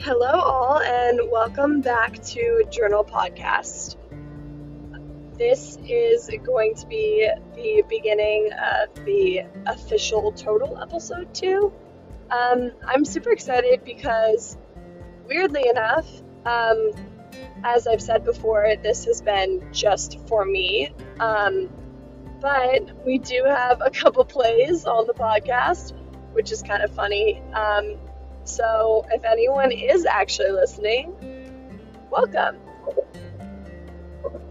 Hello, 0.00 0.30
all, 0.30 0.80
and 0.80 1.20
welcome 1.28 1.80
back 1.80 2.22
to 2.22 2.62
Journal 2.70 3.04
Podcast. 3.04 3.96
This 5.36 5.76
is 5.88 6.30
going 6.44 6.76
to 6.76 6.86
be 6.86 7.28
the 7.56 7.82
beginning 7.88 8.50
of 8.52 9.04
the 9.04 9.40
official 9.66 10.30
total 10.30 10.80
episode 10.80 11.34
two. 11.34 11.72
Um, 12.30 12.70
I'm 12.86 13.04
super 13.04 13.32
excited 13.32 13.82
because, 13.84 14.56
weirdly 15.26 15.68
enough, 15.68 16.08
um, 16.46 16.92
as 17.64 17.88
I've 17.88 18.00
said 18.00 18.24
before, 18.24 18.74
this 18.80 19.04
has 19.06 19.20
been 19.20 19.66
just 19.72 20.20
for 20.28 20.44
me. 20.44 20.92
Um, 21.18 21.70
but 22.40 23.04
we 23.04 23.18
do 23.18 23.42
have 23.44 23.82
a 23.84 23.90
couple 23.90 24.24
plays 24.36 24.84
on 24.84 25.08
the 25.08 25.14
podcast, 25.14 25.92
which 26.34 26.52
is 26.52 26.62
kind 26.62 26.84
of 26.84 26.94
funny. 26.94 27.42
Um, 27.52 27.96
so 28.48 29.04
if 29.10 29.24
anyone 29.24 29.70
is 29.72 30.06
actually 30.06 30.52
listening, 30.52 31.12
welcome. 32.10 32.56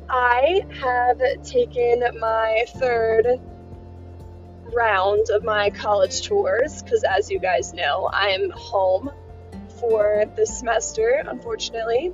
I 0.10 0.66
have 0.80 1.20
taken 1.44 2.04
my 2.20 2.66
third 2.76 3.28
round 4.74 5.30
of 5.32 5.44
my 5.44 5.70
college 5.72 6.22
tours 6.22 6.84
because, 6.84 7.04
as 7.04 7.30
you 7.30 7.40
guys 7.40 7.74
know, 7.74 8.10
I'm 8.14 8.52
home 8.52 9.10
for 9.80 10.26
this 10.36 10.60
semester, 10.60 11.24
unfortunately. 11.28 12.14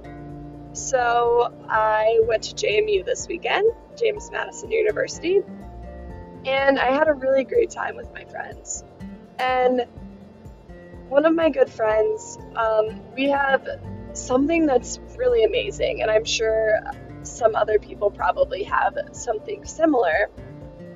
So 0.71 1.53
I 1.69 2.21
went 2.27 2.43
to 2.43 2.55
JMU 2.55 3.05
this 3.05 3.27
weekend, 3.27 3.71
James 3.95 4.31
Madison 4.31 4.71
University, 4.71 5.41
and 6.45 6.79
I 6.79 6.91
had 6.91 7.07
a 7.07 7.13
really 7.13 7.43
great 7.43 7.69
time 7.69 7.95
with 7.95 8.11
my 8.13 8.25
friends. 8.25 8.83
And 9.37 9.85
one 11.09 11.25
of 11.25 11.35
my 11.35 11.49
good 11.49 11.69
friends, 11.69 12.37
um, 12.55 13.01
we 13.15 13.29
have 13.29 13.67
something 14.13 14.65
that's 14.65 14.99
really 15.17 15.43
amazing, 15.43 16.01
and 16.01 16.09
I'm 16.09 16.25
sure 16.25 16.79
some 17.23 17.55
other 17.55 17.79
people 17.79 18.11
probably 18.11 18.63
have 18.63 18.97
something 19.11 19.65
similar, 19.65 20.29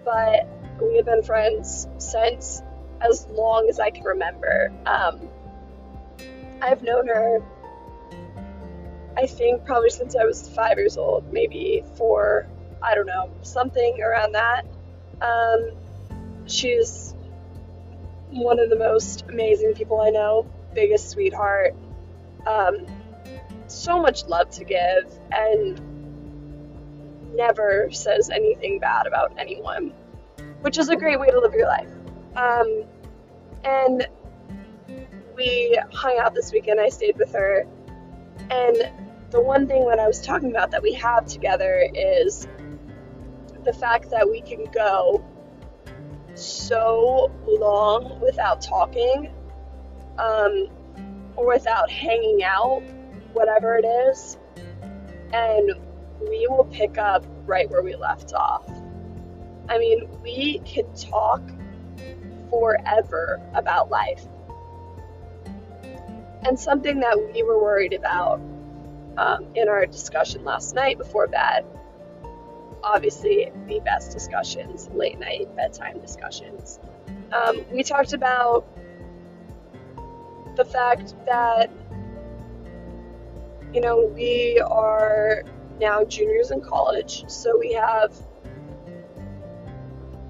but 0.03 0.47
we 0.81 0.97
have 0.97 1.05
been 1.05 1.23
friends 1.23 1.88
since 1.97 2.61
as 3.02 3.28
long 3.28 3.67
as 3.69 3.80
I 3.80 3.89
can 3.89 4.03
remember. 4.03 4.72
Um, 4.85 5.30
I've 6.61 6.81
known 6.83 7.08
her, 7.08 7.39
I 9.16 9.25
think, 9.28 9.66
probably 9.66 9.89
since 9.89 10.16
I 10.16 10.25
was 10.25 10.50
five 10.50 10.78
years 10.78 10.97
old, 10.97 11.31
maybe 11.31 11.83
four, 11.95 12.47
I 12.81 12.95
don't 12.95 13.05
know, 13.05 13.30
something 13.41 14.02
around 14.02 14.33
that. 14.33 14.66
Um, 15.22 15.72
she's 16.47 17.13
one 18.30 18.59
of 18.59 18.70
the 18.70 18.75
most 18.75 19.25
amazing 19.30 19.73
people 19.73 20.02
I 20.02 20.09
know, 20.09 20.50
biggest 20.73 21.09
sweetheart. 21.09 21.75
Um, 22.45 22.86
so 23.67 24.02
much 24.02 24.25
love 24.25 24.50
to 24.52 24.64
give, 24.64 25.19
and 25.31 25.81
never 27.36 27.89
says 27.92 28.30
anything 28.30 28.80
bad 28.80 29.08
about 29.08 29.34
anyone, 29.38 29.94
which 30.61 30.78
is 30.78 30.89
a 30.89 30.95
great 30.95 31.19
way 31.19 31.30
to 31.30 31.39
live 31.39 31.53
your 31.53 31.67
life. 31.67 31.89
Um, 32.36 32.84
and 33.64 34.08
we 35.36 35.78
hung 35.94 36.17
out 36.19 36.34
this 36.34 36.52
weekend. 36.52 36.80
I 36.80 36.89
stayed 36.89 37.17
with 37.17 37.34
her, 37.34 37.66
and 38.50 38.91
the 39.30 39.41
one 39.41 39.67
thing 39.67 39.88
that 39.89 40.00
I 40.00 40.08
was 40.08 40.22
talking 40.22 40.50
about 40.50 40.72
that 40.72 40.81
we 40.81 40.94
have 40.94 41.25
together 41.25 41.89
is 41.94 42.47
the 43.64 43.73
fact 43.73 44.09
that 44.12 44.30
we 44.30 44.41
can 44.41 44.66
go 44.72 45.23
so 46.38 47.31
long 47.47 48.19
without 48.21 48.61
talking 48.61 49.33
um, 50.17 50.67
or 51.35 51.47
without 51.47 51.89
hanging 51.89 52.44
out, 52.44 52.83
whatever 53.33 53.77
it 53.77 53.85
is, 53.85 54.38
and 55.34 55.72
we 56.22 56.47
will 56.50 56.66
pick 56.72 56.97
up 56.97 57.25
right 57.45 57.69
where 57.69 57.84
we 57.84 57.95
left 57.95 58.34
off. 58.34 58.69
I 59.69 59.78
mean, 59.78 60.07
we 60.23 60.59
can 60.66 60.91
talk 60.95 61.41
forever 62.50 63.41
about 63.53 63.89
life. 63.89 64.25
And 66.44 66.57
something 66.57 67.00
that 67.01 67.31
we 67.33 67.44
were 67.44 67.62
worried 67.62 67.94
about 67.94 68.39
um, 69.17 69.47
in 69.56 69.67
our 69.67 69.85
discussion 69.85 70.44
last 70.45 70.75
night 70.75 70.97
before 70.97 71.28
bed 71.28 71.66
obviously 72.88 73.52
the 73.68 73.80
best 73.81 74.12
discussions, 74.12 74.90
late 74.94 75.20
night 75.20 75.53
bedtime 75.56 76.00
discussions. 76.00 76.80
Um, 77.31 77.66
we 77.72 77.84
talked 77.84 78.14
about 78.14 78.66
the 80.56 80.64
fact 80.64 81.14
that, 81.25 81.70
you 83.74 83.81
know, 83.81 84.06
we 84.16 84.62
are 84.66 85.44
now 85.80 86.06
juniors 86.06 86.52
in 86.52 86.62
college, 86.62 87.25
so 87.28 87.58
we 87.59 87.74
have 87.74 88.16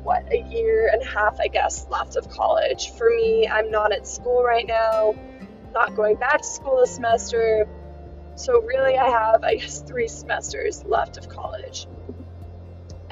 what 0.02 0.24
a 0.32 0.42
year 0.50 0.90
and 0.92 1.02
a 1.02 1.06
half, 1.06 1.40
I 1.40 1.48
guess, 1.48 1.86
left 1.90 2.16
of 2.16 2.30
college. 2.30 2.92
For 2.98 3.10
me, 3.10 3.48
I'm 3.48 3.70
not 3.70 3.92
at 3.92 4.08
school 4.08 4.44
right 4.44 4.66
now, 4.66 5.16
not 5.74 5.96
going 5.96 6.16
back 6.16 6.42
to 6.42 6.48
school 6.48 6.80
this 6.80 6.96
semester. 6.96 7.68
So, 8.36 8.62
really, 8.62 8.98
I 8.98 9.10
have, 9.10 9.44
I 9.44 9.56
guess, 9.56 9.82
three 9.82 10.08
semesters 10.08 10.84
left 10.86 11.18
of 11.18 11.28
college 11.28 11.88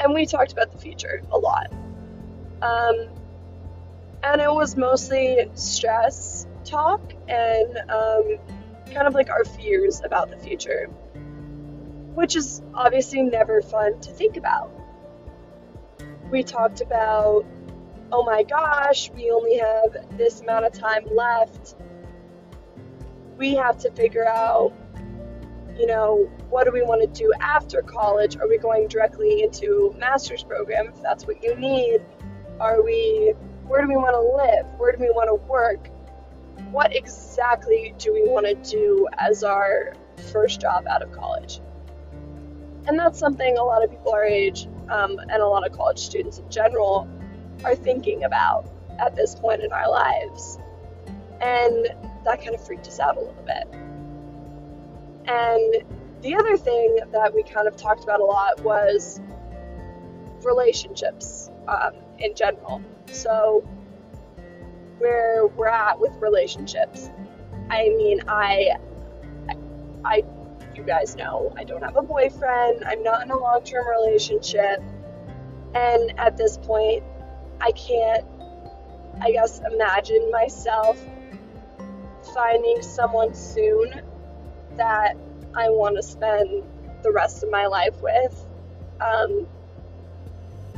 and 0.06 0.14
we 0.14 0.28
talked 0.28 0.52
about 0.52 0.72
the 0.72 0.78
future 0.78 1.24
a 1.32 1.38
lot. 1.38 1.74
Um, 2.62 3.08
and 4.24 4.40
it 4.40 4.52
was 4.52 4.78
mostly 4.78 5.50
stress 5.56 6.46
talk 6.64 7.02
and 7.28 7.78
um, 7.90 8.38
kind 8.94 9.08
of 9.08 9.16
like 9.16 9.32
our 9.32 9.44
fears 9.44 10.02
about 10.06 10.30
the 10.30 10.38
future, 10.38 10.86
which 12.14 12.36
is 12.36 12.62
obviously 12.76 13.24
never 13.24 13.64
fun 13.64 14.00
to 14.02 14.12
think 14.12 14.38
about. 14.38 14.72
We 16.30 16.44
talked 16.44 16.82
about, 16.82 17.44
oh 18.12 18.24
my 18.24 18.44
gosh, 18.44 19.10
we 19.10 19.32
only 19.32 19.58
have 19.58 20.18
this 20.18 20.42
amount 20.42 20.66
of 20.66 20.74
time 20.74 21.06
left. 21.12 21.76
We 23.38 23.56
have 23.56 23.80
to 23.80 23.92
figure 23.92 24.28
out 24.28 24.72
you 25.78 25.88
know, 25.88 26.30
what 26.50 26.66
do 26.66 26.72
we 26.72 26.84
want 26.84 27.02
to 27.02 27.08
do 27.08 27.34
after 27.40 27.82
college? 27.82 28.38
Are 28.38 28.48
we 28.48 28.58
going 28.58 28.88
directly 28.88 29.44
into 29.44 29.94
master's 29.98 30.44
program 30.44 30.88
if 30.88 31.02
that's 31.02 31.26
what 31.26 31.44
you 31.44 31.56
need? 31.56 32.06
Are 32.60 32.82
we 32.82 33.34
where 33.68 33.82
do 33.82 33.88
we 33.88 33.98
want 33.98 34.14
to 34.14 34.22
live? 34.22 34.66
Where 34.78 34.92
do 34.92 35.00
we 35.00 35.10
want 35.10 35.30
to 35.30 35.36
work? 35.48 35.90
What 36.72 36.96
exactly 36.96 37.96
do 37.98 38.14
we 38.14 38.24
want 38.24 38.46
to 38.46 38.56
do 38.72 39.08
as 39.18 39.44
our 39.44 39.94
first 40.32 40.62
job 40.62 40.86
out 40.88 41.02
of 41.02 41.12
college? 41.12 41.62
And 42.88 43.00
that's 43.00 43.18
something 43.18 43.58
a 43.58 43.64
lot 43.64 43.84
of 43.84 43.90
people 43.90 44.12
our 44.12 44.24
age 44.24 44.68
um, 44.90 45.18
and 45.18 45.42
a 45.42 45.48
lot 45.48 45.66
of 45.66 45.76
college 45.76 46.00
students 46.00 46.38
in 46.38 46.50
general 46.50 47.10
are 47.64 47.76
thinking 47.76 48.24
about 48.24 48.70
at 49.00 49.16
this 49.16 49.34
point 49.36 49.64
in 49.64 49.72
our 49.72 49.90
lives. 49.90 50.60
And 51.42 51.88
that 52.24 52.42
kind 52.44 52.54
of 52.54 52.66
freaked 52.66 52.88
us 52.88 53.00
out 53.00 53.18
a 53.18 53.20
little 53.20 53.44
bit. 53.44 53.68
And 55.28 55.95
the 56.22 56.36
other 56.36 56.58
thing 56.58 56.98
that 57.12 57.34
we 57.34 57.44
kind 57.44 57.68
of 57.68 57.76
talked 57.76 58.04
about 58.04 58.20
a 58.20 58.26
lot 58.26 58.62
was 58.62 59.20
relationships 60.44 61.50
um, 61.68 61.94
in 62.20 62.36
general. 62.36 62.82
So, 63.12 63.68
where 64.98 65.48
we're 65.48 65.68
at 65.68 66.00
with 66.00 66.16
relationships. 66.18 67.10
I 67.70 67.90
mean, 67.90 68.22
I, 68.28 68.72
I, 70.04 70.24
you 70.76 70.84
guys 70.84 71.16
know, 71.16 71.54
I 71.58 71.64
don't 71.64 71.84
have 71.84 71.98
a 71.98 72.02
boyfriend. 72.02 72.84
I'm 72.86 73.04
not 73.04 73.24
in 73.24 73.32
a 73.32 73.38
long-term 73.38 73.86
relationship, 73.88 74.82
and 75.74 76.18
at 76.18 76.38
this 76.38 76.58
point, 76.58 77.04
I 77.60 77.72
can't, 77.72 78.26
I 79.22 79.32
guess, 79.32 79.62
imagine 79.72 80.30
myself 80.32 81.00
finding 82.34 82.82
someone 82.82 83.34
soon 83.34 84.02
that 84.78 85.18
I 85.56 85.70
want 85.70 85.96
to 85.96 86.04
spend 86.04 86.64
the 87.04 87.12
rest 87.12 87.44
of 87.44 87.52
my 87.52 87.68
life 87.68 88.02
with. 88.02 88.46
Um, 89.00 89.48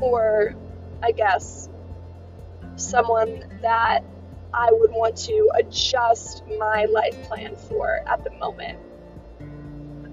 or, 0.01 0.55
I 1.01 1.11
guess, 1.11 1.69
someone 2.75 3.43
that 3.61 4.03
I 4.53 4.69
would 4.71 4.91
want 4.91 5.17
to 5.17 5.49
adjust 5.55 6.43
my 6.57 6.85
life 6.85 7.21
plan 7.23 7.55
for 7.55 8.01
at 8.07 8.23
the 8.23 8.31
moment. 8.31 8.79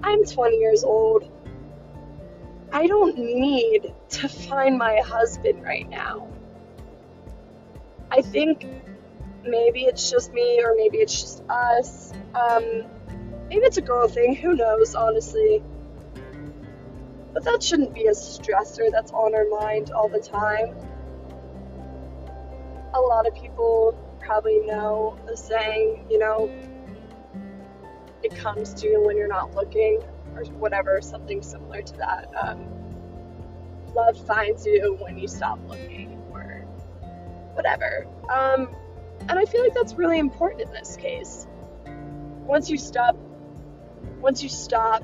I'm 0.03 0.23
20 0.23 0.57
years 0.57 0.83
old. 0.83 1.29
I 2.71 2.87
don't 2.87 3.17
need 3.17 3.93
to 4.09 4.29
find 4.29 4.77
my 4.77 4.97
husband 4.97 5.63
right 5.63 5.89
now. 5.89 6.27
I 8.11 8.21
think 8.21 8.65
maybe 9.43 9.83
it's 9.83 10.09
just 10.09 10.33
me 10.33 10.61
or 10.63 10.75
maybe 10.75 10.97
it's 10.97 11.19
just 11.19 11.43
us. 11.49 12.13
Um, 12.33 12.85
Maybe 13.49 13.65
it's 13.65 13.77
a 13.77 13.81
girl 13.81 14.07
thing, 14.07 14.35
who 14.35 14.55
knows, 14.55 14.95
honestly. 14.95 15.63
But 17.33 17.43
that 17.43 17.61
shouldn't 17.61 17.93
be 17.93 18.07
a 18.07 18.11
stressor 18.11 18.89
that's 18.91 19.11
on 19.11 19.35
our 19.35 19.45
mind 19.59 19.91
all 19.91 20.09
the 20.09 20.19
time. 20.19 20.75
A 22.93 22.99
lot 22.99 23.27
of 23.27 23.35
people 23.35 23.97
probably 24.19 24.59
know 24.61 25.17
the 25.27 25.35
saying, 25.35 26.07
you 26.09 26.17
know, 26.17 26.49
it 28.23 28.35
comes 28.35 28.73
to 28.75 28.87
you 28.87 29.03
when 29.03 29.17
you're 29.17 29.27
not 29.27 29.53
looking, 29.53 30.01
or 30.33 30.45
whatever, 30.45 30.99
something 31.01 31.41
similar 31.41 31.81
to 31.81 31.93
that. 31.97 32.29
Um, 32.41 32.67
love 33.93 34.17
finds 34.25 34.65
you 34.65 34.97
when 34.99 35.17
you 35.17 35.27
stop 35.27 35.59
looking, 35.67 36.19
or 36.31 36.65
whatever. 37.53 38.07
Um, 38.33 38.69
and 39.27 39.37
I 39.37 39.45
feel 39.45 39.61
like 39.61 39.73
that's 39.73 39.93
really 39.95 40.19
important 40.19 40.61
in 40.61 40.71
this 40.71 40.95
case. 40.95 41.47
Once 42.45 42.69
you 42.69 42.77
stop, 42.77 43.17
once 44.21 44.41
you 44.41 44.49
stop 44.49 45.03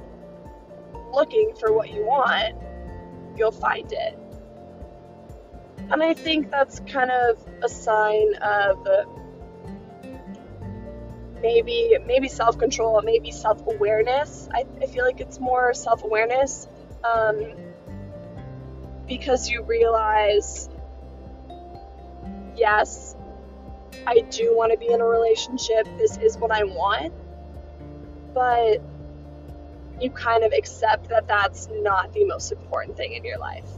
looking 1.13 1.53
for 1.59 1.71
what 1.73 1.91
you 1.91 2.05
want, 2.05 2.55
you'll 3.37 3.51
find 3.51 3.91
it. 3.91 4.17
And 5.91 6.01
I 6.01 6.13
think 6.13 6.49
that's 6.49 6.79
kind 6.81 7.11
of 7.11 7.43
a 7.61 7.69
sign 7.69 8.35
of 8.35 8.87
maybe 11.41 11.97
maybe 12.05 12.27
self 12.27 12.57
control, 12.57 13.01
maybe 13.03 13.31
self 13.31 13.65
awareness. 13.67 14.47
I, 14.53 14.65
I 14.81 14.85
feel 14.85 15.03
like 15.03 15.19
it's 15.19 15.39
more 15.39 15.73
self 15.73 16.03
awareness 16.03 16.67
um, 17.03 17.53
because 19.07 19.49
you 19.49 19.63
realize, 19.63 20.69
yes, 22.55 23.15
I 24.07 24.21
do 24.29 24.55
want 24.55 24.71
to 24.71 24.77
be 24.77 24.87
in 24.87 25.01
a 25.01 25.05
relationship. 25.05 25.87
This 25.97 26.17
is 26.17 26.37
what 26.37 26.51
I 26.51 26.63
want, 26.63 27.13
but 28.33 28.81
you 29.99 30.09
kind 30.09 30.43
of 30.43 30.51
accept 30.53 31.09
that 31.09 31.27
that's 31.27 31.67
not 31.71 32.11
the 32.13 32.25
most 32.25 32.51
important 32.51 32.97
thing 32.97 33.13
in 33.13 33.23
your 33.23 33.37
life. 33.37 33.69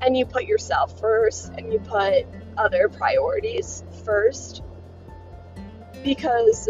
And 0.00 0.16
you 0.16 0.24
put 0.26 0.44
yourself 0.44 0.98
first 1.00 1.52
and 1.56 1.72
you 1.72 1.78
put 1.78 2.26
other 2.56 2.88
priorities 2.88 3.82
first 4.04 4.62
because 6.02 6.68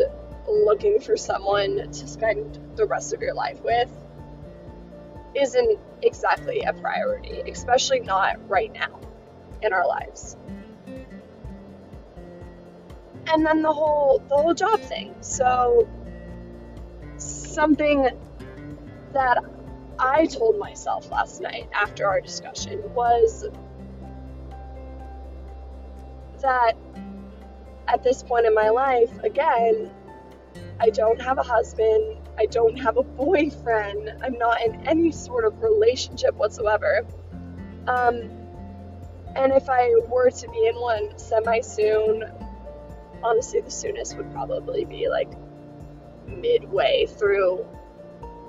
looking 0.48 1.00
for 1.00 1.16
someone 1.16 1.90
to 1.90 2.08
spend 2.08 2.58
the 2.76 2.86
rest 2.86 3.12
of 3.12 3.20
your 3.20 3.34
life 3.34 3.60
with 3.62 3.90
isn't 5.34 5.78
exactly 6.02 6.62
a 6.62 6.72
priority, 6.72 7.42
especially 7.50 8.00
not 8.00 8.36
right 8.48 8.72
now 8.72 9.00
in 9.62 9.72
our 9.72 9.86
lives. 9.86 10.36
And 13.28 13.44
then 13.44 13.62
the 13.62 13.72
whole 13.72 14.22
the 14.28 14.36
whole 14.36 14.54
job 14.54 14.80
thing. 14.80 15.14
So 15.20 15.88
something 17.56 18.06
that 19.14 19.38
I 19.98 20.26
told 20.26 20.58
myself 20.58 21.10
last 21.10 21.40
night 21.40 21.70
after 21.72 22.06
our 22.06 22.20
discussion 22.20 22.82
was 22.92 23.46
that 26.42 26.74
at 27.88 28.02
this 28.02 28.22
point 28.22 28.44
in 28.44 28.54
my 28.54 28.68
life, 28.68 29.10
again, 29.24 29.90
I 30.78 30.90
don't 30.90 31.18
have 31.22 31.38
a 31.38 31.42
husband, 31.42 32.18
I 32.38 32.44
don't 32.44 32.76
have 32.76 32.98
a 32.98 33.02
boyfriend, 33.02 34.12
I'm 34.22 34.36
not 34.36 34.60
in 34.60 34.86
any 34.86 35.10
sort 35.10 35.46
of 35.46 35.62
relationship 35.62 36.34
whatsoever. 36.34 37.06
Um, 37.86 38.30
and 39.34 39.52
if 39.54 39.70
I 39.70 39.94
were 40.08 40.28
to 40.28 40.48
be 40.50 40.66
in 40.66 40.74
one 40.74 41.16
semi 41.18 41.62
soon, 41.62 42.22
honestly, 43.22 43.62
the 43.62 43.70
soonest 43.70 44.14
would 44.18 44.30
probably 44.32 44.84
be 44.84 45.08
like 45.08 45.30
midway 46.26 47.06
through 47.06 47.66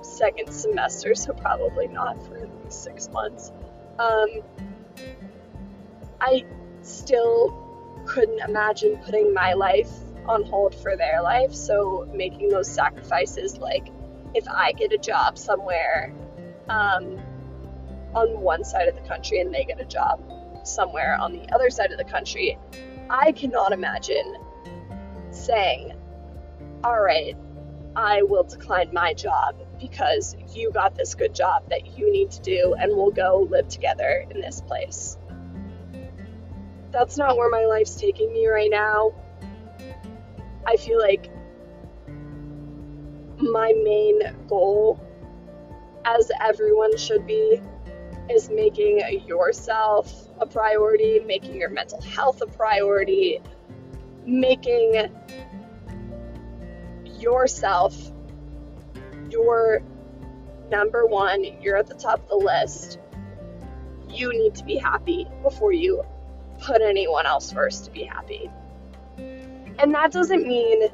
second 0.02 0.52
semester, 0.52 1.14
so 1.14 1.32
probably 1.32 1.88
not 1.88 2.24
for 2.26 2.36
at 2.38 2.64
least 2.64 2.82
six 2.82 3.08
months. 3.10 3.52
Um, 3.98 4.28
I 6.20 6.44
still 6.82 7.66
couldn't 8.06 8.40
imagine 8.40 8.98
putting 8.98 9.34
my 9.34 9.52
life 9.52 9.90
on 10.26 10.44
hold 10.44 10.74
for 10.74 10.96
their 10.96 11.22
life, 11.22 11.54
so 11.54 12.08
making 12.12 12.48
those 12.48 12.68
sacrifices, 12.68 13.58
like 13.58 13.88
if 14.34 14.46
I 14.48 14.72
get 14.72 14.92
a 14.92 14.98
job 14.98 15.38
somewhere 15.38 16.12
um, 16.68 17.18
on 18.14 18.40
one 18.40 18.64
side 18.64 18.88
of 18.88 18.94
the 18.94 19.08
country 19.08 19.40
and 19.40 19.52
they 19.54 19.64
get 19.64 19.80
a 19.80 19.84
job 19.84 20.22
somewhere 20.64 21.16
on 21.18 21.32
the 21.32 21.48
other 21.54 21.70
side 21.70 21.92
of 21.92 21.98
the 21.98 22.04
country, 22.04 22.58
I 23.10 23.32
cannot 23.32 23.72
imagine 23.72 24.36
saying, 25.30 25.94
All 26.84 27.00
right, 27.00 27.36
I 27.96 28.22
will 28.22 28.44
decline 28.44 28.90
my 28.92 29.14
job 29.14 29.56
because 29.80 30.36
you 30.54 30.70
got 30.70 30.94
this 30.94 31.14
good 31.14 31.34
job 31.34 31.68
that 31.70 31.98
you 31.98 32.10
need 32.12 32.30
to 32.32 32.40
do, 32.42 32.74
and 32.78 32.94
we'll 32.94 33.10
go 33.10 33.46
live 33.50 33.68
together 33.68 34.24
in 34.30 34.40
this 34.40 34.60
place. 34.60 35.16
That's 36.90 37.16
not 37.18 37.36
where 37.36 37.50
my 37.50 37.64
life's 37.64 37.94
taking 37.96 38.32
me 38.32 38.46
right 38.46 38.70
now. 38.70 39.12
I 40.66 40.76
feel 40.76 40.98
like 40.98 41.30
my 43.38 43.72
main 43.84 44.20
goal, 44.48 45.00
as 46.04 46.30
everyone 46.40 46.96
should 46.96 47.26
be, 47.26 47.60
is 48.30 48.50
making 48.50 49.00
yourself 49.26 50.28
a 50.40 50.46
priority, 50.46 51.20
making 51.20 51.56
your 51.56 51.70
mental 51.70 52.00
health 52.02 52.42
a 52.42 52.46
priority, 52.46 53.40
making 54.26 55.10
yourself 57.18 58.12
your 59.30 59.82
number 60.70 61.06
one, 61.06 61.44
you're 61.60 61.76
at 61.76 61.86
the 61.86 61.94
top 61.94 62.22
of 62.22 62.28
the 62.28 62.36
list. 62.36 62.98
You 64.10 64.32
need 64.32 64.54
to 64.56 64.64
be 64.64 64.76
happy 64.76 65.26
before 65.42 65.72
you 65.72 66.02
put 66.60 66.82
anyone 66.82 67.26
else 67.26 67.52
first 67.52 67.84
to 67.84 67.90
be 67.90 68.04
happy. 68.04 68.50
And 69.16 69.94
that 69.94 70.12
doesn't 70.12 70.46
mean 70.46 70.88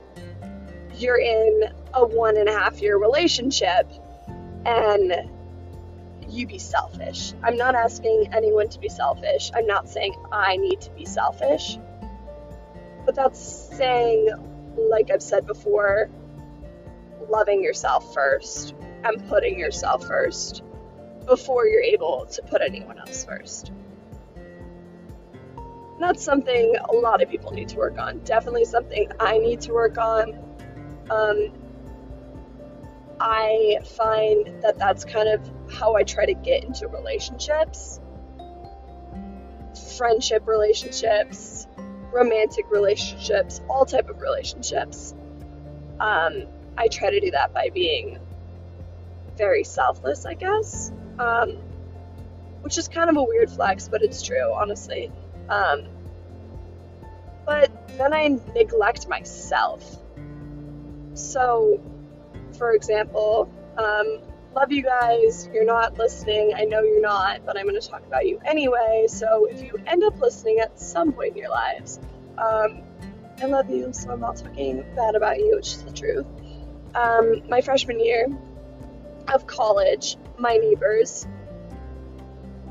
you're 0.97 1.19
in 1.19 1.73
a 1.95 2.05
one 2.05 2.37
and 2.37 2.49
a 2.49 2.53
half 2.53 2.81
year 2.81 2.99
relationship 2.99 3.91
and 4.67 5.31
you 6.29 6.47
be 6.47 6.59
selfish. 6.59 7.33
I'm 7.43 7.57
not 7.57 7.75
asking 7.75 8.29
anyone 8.33 8.69
to 8.71 8.79
be 8.79 8.89
selfish. 8.89 9.51
I'm 9.55 9.67
not 9.67 9.89
saying 9.89 10.15
I 10.33 10.57
need 10.57 10.81
to 10.83 10.91
be 10.91 11.05
selfish. 11.05 11.79
But 13.05 13.15
that's 13.15 13.41
saying, 13.41 14.31
like 14.77 15.11
I've 15.11 15.23
said 15.23 15.47
before, 15.47 16.11
loving 17.29 17.63
yourself 17.63 18.13
first 18.15 18.75
and 19.05 19.27
putting 19.29 19.59
yourself 19.59 20.07
first 20.07 20.63
before 21.27 21.67
you're 21.67 21.83
able 21.83 22.27
to 22.27 22.43
put 22.43 22.61
anyone 22.61 22.99
else 22.99 23.25
first. 23.25 23.73
That's 26.01 26.23
something 26.23 26.75
a 26.89 26.93
lot 26.93 27.23
of 27.23 27.31
people 27.31 27.53
need 27.53 27.69
to 27.71 27.77
work 27.77 27.99
on. 27.99 28.19
Definitely 28.21 28.65
something 28.65 29.11
I 29.21 29.39
need 29.39 29.61
to 29.63 29.73
work 29.73 29.97
on. 29.97 30.39
Um, 31.09 31.53
I 33.21 33.79
find 33.97 34.63
that 34.63 34.79
that's 34.79 35.05
kind 35.05 35.29
of 35.29 35.51
how 35.73 35.95
I 35.95 36.03
try 36.03 36.27
to 36.27 36.35
get 36.35 36.65
into 36.65 36.89
relationships 36.89 38.01
friendship 39.97 40.47
relationships 40.47 41.67
romantic 42.15 42.65
relationships 42.71 43.61
all 43.69 43.85
type 43.85 44.09
of 44.09 44.21
relationships 44.21 45.15
um, 46.01 46.45
I 46.77 46.89
try 46.89 47.11
to 47.11 47.21
do 47.21 47.31
that 47.33 47.53
by 47.53 47.71
being 47.73 48.19
very 49.37 49.65
selfless, 49.65 50.27
I 50.27 50.35
guess. 50.35 50.93
Um, 51.19 51.59
which 52.63 52.79
is 52.79 52.89
kind 52.89 53.11
of 53.11 53.17
a 53.17 53.23
weird 53.23 53.51
flex, 53.51 53.89
but 53.89 54.03
it's 54.03 54.23
true, 54.23 54.53
honestly. 54.55 55.13
Um, 55.49 55.85
but 57.45 57.71
then 57.99 58.15
I 58.15 58.41
neglect 58.55 59.09
myself. 59.09 59.99
So, 61.13 61.81
for 62.57 62.73
example, 62.73 63.53
um, 63.77 64.21
love 64.55 64.73
you 64.73 64.83
guys. 64.83 65.49
You're 65.53 65.65
not 65.65 65.99
listening. 65.99 66.55
I 66.57 66.65
know 66.65 66.83
you're 66.83 67.01
not, 67.01 67.45
but 67.45 67.59
I'm 67.59 67.67
going 67.67 67.81
to 67.81 67.89
talk 67.89 68.07
about 68.07 68.27
you 68.27 68.39
anyway. 68.45 69.07
So, 69.09 69.47
if 69.47 69.63
you 69.63 69.79
end 69.87 70.05
up 70.05 70.21
listening 70.21 70.61
at 70.61 70.79
some 70.81 71.13
point 71.13 71.33
in 71.33 71.39
your 71.39 71.51
lives, 71.51 72.01
um, 72.39 72.83
I 73.43 73.47
love 73.47 73.69
you, 73.69 73.93
so 73.93 74.11
I'm 74.11 74.21
not 74.21 74.37
talking 74.37 74.85
bad 74.95 75.17
about 75.17 75.39
you, 75.39 75.57
which 75.57 75.69
is 75.69 75.83
the 75.83 75.93
truth 75.93 76.27
um, 76.95 77.43
my 77.49 77.61
freshman 77.61 78.01
year 78.01 78.29
of 79.33 79.47
college, 79.47 80.17
my 80.39 80.57
neighbors 80.57 81.27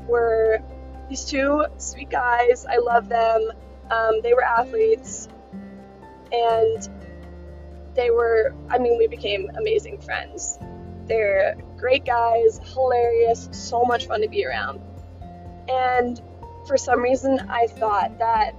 were 0.06 0.60
these 1.08 1.24
two 1.24 1.64
sweet 1.78 2.10
guys. 2.10 2.66
I 2.66 2.78
love 2.78 3.08
them. 3.08 3.50
Um, 3.90 4.20
they 4.22 4.32
were 4.32 4.42
athletes, 4.42 5.28
and 6.32 6.88
they 7.94 8.10
were, 8.10 8.54
I 8.70 8.78
mean, 8.78 8.98
we 8.98 9.06
became 9.06 9.50
amazing 9.56 10.00
friends. 10.00 10.58
They're 11.06 11.56
great 11.76 12.04
guys, 12.04 12.60
hilarious, 12.72 13.48
so 13.52 13.84
much 13.84 14.06
fun 14.06 14.22
to 14.22 14.28
be 14.28 14.46
around. 14.46 14.80
And 15.68 16.20
for 16.66 16.76
some 16.76 17.02
reason, 17.02 17.40
I 17.48 17.66
thought 17.66 18.18
that 18.18 18.54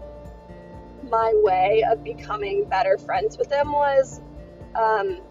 my 1.10 1.32
way 1.44 1.84
of 1.90 2.04
becoming 2.04 2.66
better 2.66 2.98
friends 2.98 3.38
with 3.38 3.50
them 3.50 3.72
was 3.72 4.22
um, 4.76 5.22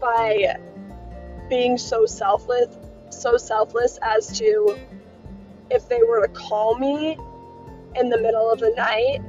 by 0.00 0.56
being 1.48 1.76
so 1.76 2.06
selfless, 2.06 2.76
so 3.10 3.36
selfless 3.36 3.98
as 4.02 4.38
to 4.38 4.78
if 5.70 5.88
they 5.88 6.02
were 6.02 6.26
to 6.26 6.32
call 6.32 6.78
me 6.78 7.16
in 7.94 8.08
the 8.08 8.18
middle 8.18 8.50
of 8.50 8.58
the 8.58 8.70
night, 8.70 9.20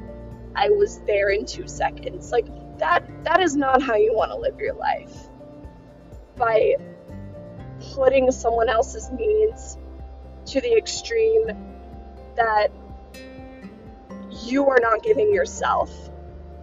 I 0.55 0.69
was 0.69 0.99
there 1.01 1.29
in 1.29 1.45
two 1.45 1.67
seconds. 1.67 2.31
Like 2.31 2.45
that 2.77 3.03
that 3.23 3.41
is 3.41 3.55
not 3.55 3.81
how 3.81 3.95
you 3.95 4.13
want 4.13 4.31
to 4.31 4.37
live 4.37 4.59
your 4.59 4.73
life. 4.73 5.13
By 6.35 6.75
putting 7.91 8.31
someone 8.31 8.69
else's 8.69 9.09
needs 9.11 9.77
to 10.45 10.61
the 10.61 10.75
extreme 10.75 11.47
that 12.35 12.69
you 14.43 14.69
are 14.69 14.79
not 14.81 15.03
giving 15.03 15.33
yourself 15.33 15.91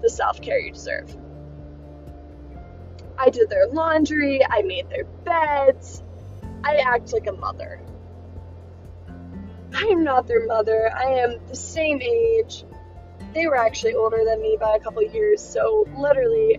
the 0.02 0.10
self 0.10 0.40
care 0.40 0.58
you 0.58 0.72
deserve. 0.72 1.16
I 3.18 3.28
did 3.30 3.50
their 3.50 3.66
laundry, 3.68 4.40
I 4.48 4.62
made 4.62 4.88
their 4.88 5.04
beds, 5.04 6.02
I 6.64 6.76
act 6.76 7.12
like 7.12 7.26
a 7.26 7.32
mother. 7.32 7.80
I 9.74 9.84
am 9.84 10.04
not 10.04 10.26
their 10.26 10.46
mother, 10.46 10.90
I 10.94 11.20
am 11.20 11.38
the 11.46 11.56
same 11.56 12.00
age. 12.00 12.64
They 13.34 13.46
were 13.46 13.56
actually 13.56 13.94
older 13.94 14.24
than 14.24 14.40
me 14.40 14.56
by 14.58 14.76
a 14.76 14.80
couple 14.80 15.02
years, 15.02 15.42
so 15.42 15.86
literally, 15.96 16.58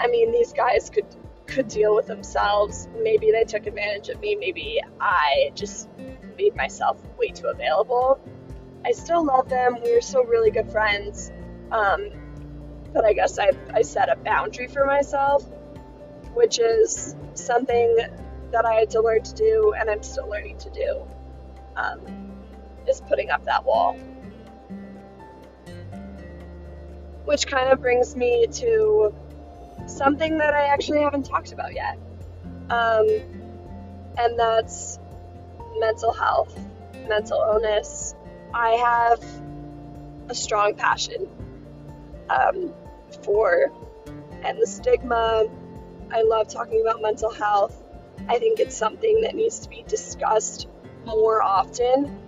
I 0.00 0.06
mean, 0.06 0.32
these 0.32 0.52
guys 0.52 0.90
could 0.90 1.06
could 1.48 1.66
deal 1.68 1.96
with 1.96 2.06
themselves. 2.06 2.88
Maybe 3.02 3.32
they 3.32 3.44
took 3.44 3.66
advantage 3.66 4.10
of 4.10 4.20
me. 4.20 4.36
Maybe 4.36 4.80
I 5.00 5.50
just 5.54 5.88
made 6.36 6.54
myself 6.54 7.02
way 7.18 7.28
too 7.30 7.48
available. 7.48 8.20
I 8.84 8.92
still 8.92 9.24
love 9.24 9.48
them. 9.48 9.78
We 9.82 9.94
are 9.94 10.00
still 10.00 10.24
really 10.24 10.50
good 10.50 10.70
friends. 10.70 11.32
Um, 11.72 12.10
but 12.92 13.04
I 13.04 13.12
guess 13.12 13.38
I, 13.38 13.50
I 13.72 13.82
set 13.82 14.08
a 14.08 14.16
boundary 14.16 14.68
for 14.68 14.84
myself, 14.84 15.44
which 16.34 16.58
is 16.58 17.16
something 17.34 17.96
that 18.52 18.64
I 18.64 18.74
had 18.74 18.90
to 18.90 19.00
learn 19.00 19.22
to 19.22 19.34
do 19.34 19.74
and 19.78 19.90
I'm 19.90 20.02
still 20.02 20.28
learning 20.28 20.58
to 20.58 20.70
do, 20.70 21.02
um, 21.76 22.32
is 22.86 23.00
putting 23.00 23.30
up 23.30 23.44
that 23.44 23.64
wall. 23.64 23.98
Which 27.24 27.46
kind 27.46 27.70
of 27.70 27.80
brings 27.80 28.16
me 28.16 28.46
to 28.52 29.14
something 29.86 30.38
that 30.38 30.54
I 30.54 30.66
actually 30.66 31.00
haven't 31.00 31.24
talked 31.24 31.52
about 31.52 31.74
yet. 31.74 31.98
Um, 32.70 33.06
and 34.18 34.38
that's 34.38 34.98
mental 35.78 36.12
health, 36.12 36.58
mental 37.08 37.40
illness. 37.40 38.14
I 38.52 38.70
have 38.70 39.24
a 40.28 40.34
strong 40.34 40.74
passion 40.74 41.28
um, 42.28 42.72
for 43.22 43.72
and 44.44 44.60
the 44.60 44.66
stigma. 44.66 45.46
I 46.12 46.22
love 46.22 46.48
talking 46.48 46.80
about 46.80 47.02
mental 47.02 47.30
health. 47.30 47.82
I 48.28 48.38
think 48.38 48.60
it's 48.60 48.76
something 48.76 49.22
that 49.22 49.34
needs 49.34 49.60
to 49.60 49.68
be 49.68 49.84
discussed 49.86 50.68
more 51.04 51.42
often 51.42 52.18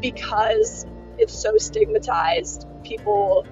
because 0.00 0.86
it's 1.18 1.32
so 1.32 1.56
stigmatized. 1.56 2.66
People 2.84 3.46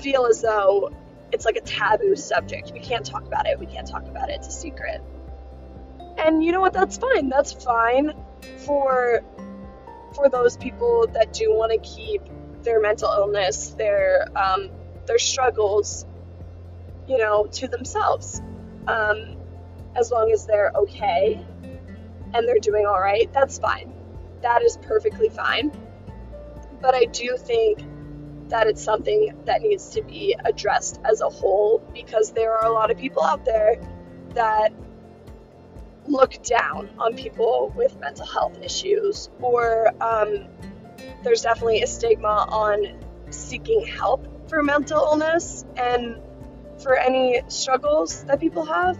feel 0.00 0.26
as 0.26 0.42
though 0.42 0.92
it's 1.32 1.44
like 1.44 1.56
a 1.56 1.60
taboo 1.60 2.16
subject. 2.16 2.72
We 2.72 2.80
can't 2.80 3.04
talk 3.04 3.26
about 3.26 3.46
it. 3.46 3.58
We 3.58 3.66
can't 3.66 3.86
talk 3.86 4.04
about 4.04 4.30
it. 4.30 4.36
It's 4.36 4.48
a 4.48 4.52
secret. 4.52 5.02
And 6.16 6.42
you 6.42 6.52
know 6.52 6.60
what? 6.60 6.72
That's 6.72 6.96
fine. 6.96 7.28
That's 7.28 7.52
fine 7.52 8.12
for 8.64 9.22
for 10.14 10.28
those 10.28 10.56
people 10.56 11.06
that 11.12 11.32
do 11.32 11.54
want 11.54 11.70
to 11.72 11.78
keep 11.78 12.22
their 12.62 12.80
mental 12.80 13.10
illness, 13.10 13.70
their 13.70 14.26
um, 14.36 14.70
their 15.06 15.18
struggles, 15.18 16.06
you 17.06 17.18
know, 17.18 17.46
to 17.52 17.68
themselves. 17.68 18.40
Um, 18.86 19.36
as 19.94 20.10
long 20.10 20.30
as 20.32 20.46
they're 20.46 20.70
okay 20.74 21.44
and 22.34 22.48
they're 22.48 22.58
doing 22.58 22.86
all 22.86 23.00
right, 23.00 23.30
that's 23.32 23.58
fine. 23.58 23.92
That 24.42 24.62
is 24.62 24.76
perfectly 24.76 25.28
fine. 25.28 25.72
But 26.80 26.94
I 26.94 27.04
do 27.06 27.36
think 27.36 27.82
that 28.48 28.66
it's 28.66 28.82
something 28.82 29.34
that 29.44 29.62
needs 29.62 29.90
to 29.90 30.02
be 30.02 30.36
addressed 30.44 31.00
as 31.04 31.20
a 31.20 31.28
whole 31.28 31.82
because 31.92 32.32
there 32.32 32.52
are 32.52 32.64
a 32.64 32.72
lot 32.72 32.90
of 32.90 32.98
people 32.98 33.22
out 33.22 33.44
there 33.44 33.80
that 34.34 34.72
look 36.06 36.42
down 36.42 36.88
on 36.98 37.14
people 37.14 37.72
with 37.76 37.98
mental 38.00 38.26
health 38.26 38.58
issues, 38.62 39.28
or 39.40 39.92
um, 40.02 40.46
there's 41.22 41.42
definitely 41.42 41.82
a 41.82 41.86
stigma 41.86 42.46
on 42.48 42.98
seeking 43.30 43.86
help 43.86 44.26
for 44.48 44.62
mental 44.62 44.98
illness 44.98 45.64
and 45.76 46.16
for 46.82 46.96
any 46.96 47.42
struggles 47.48 48.24
that 48.24 48.40
people 48.40 48.64
have. 48.64 48.98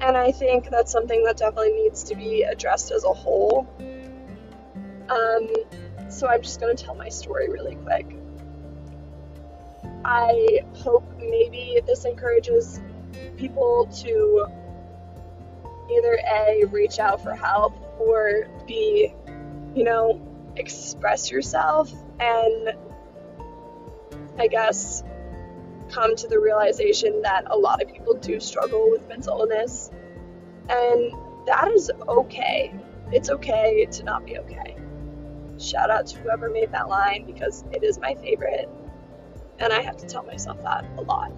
And 0.00 0.16
I 0.16 0.32
think 0.32 0.70
that's 0.70 0.90
something 0.90 1.24
that 1.24 1.36
definitely 1.36 1.72
needs 1.72 2.04
to 2.04 2.14
be 2.14 2.42
addressed 2.42 2.90
as 2.90 3.04
a 3.04 3.12
whole. 3.12 3.68
Um, 5.08 5.48
so 6.10 6.28
I'm 6.28 6.42
just 6.42 6.60
going 6.60 6.76
to 6.76 6.84
tell 6.84 6.94
my 6.94 7.08
story 7.08 7.48
really 7.48 7.76
quick. 7.76 8.16
I 10.04 10.60
hope 10.74 11.04
maybe 11.18 11.80
this 11.86 12.04
encourages 12.04 12.80
people 13.36 13.86
to 14.02 14.46
either 15.92 16.18
A, 16.32 16.64
reach 16.70 16.98
out 16.98 17.22
for 17.22 17.34
help, 17.34 17.74
or 17.98 18.48
B, 18.66 19.12
you 19.74 19.84
know, 19.84 20.20
express 20.56 21.30
yourself 21.30 21.92
and 22.18 22.74
I 24.38 24.46
guess 24.48 25.02
come 25.90 26.16
to 26.16 26.28
the 26.28 26.38
realization 26.38 27.22
that 27.22 27.44
a 27.50 27.56
lot 27.56 27.82
of 27.82 27.88
people 27.88 28.14
do 28.14 28.40
struggle 28.40 28.90
with 28.90 29.06
mental 29.08 29.40
illness. 29.40 29.90
And 30.68 31.12
that 31.46 31.70
is 31.74 31.90
okay. 32.08 32.72
It's 33.12 33.28
okay 33.28 33.86
to 33.86 34.02
not 34.04 34.24
be 34.24 34.38
okay. 34.38 34.76
Shout 35.60 35.90
out 35.90 36.06
to 36.08 36.18
whoever 36.18 36.48
made 36.48 36.72
that 36.72 36.88
line 36.88 37.26
because 37.26 37.64
it 37.72 37.84
is 37.84 37.98
my 37.98 38.14
favorite. 38.14 38.68
And 39.58 39.72
I 39.72 39.82
have 39.82 39.98
to 39.98 40.06
tell 40.06 40.22
myself 40.22 40.62
that 40.62 40.86
a 40.96 41.02
lot. 41.02 41.32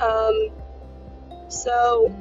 Um, 0.00 0.48
so, 1.48 2.14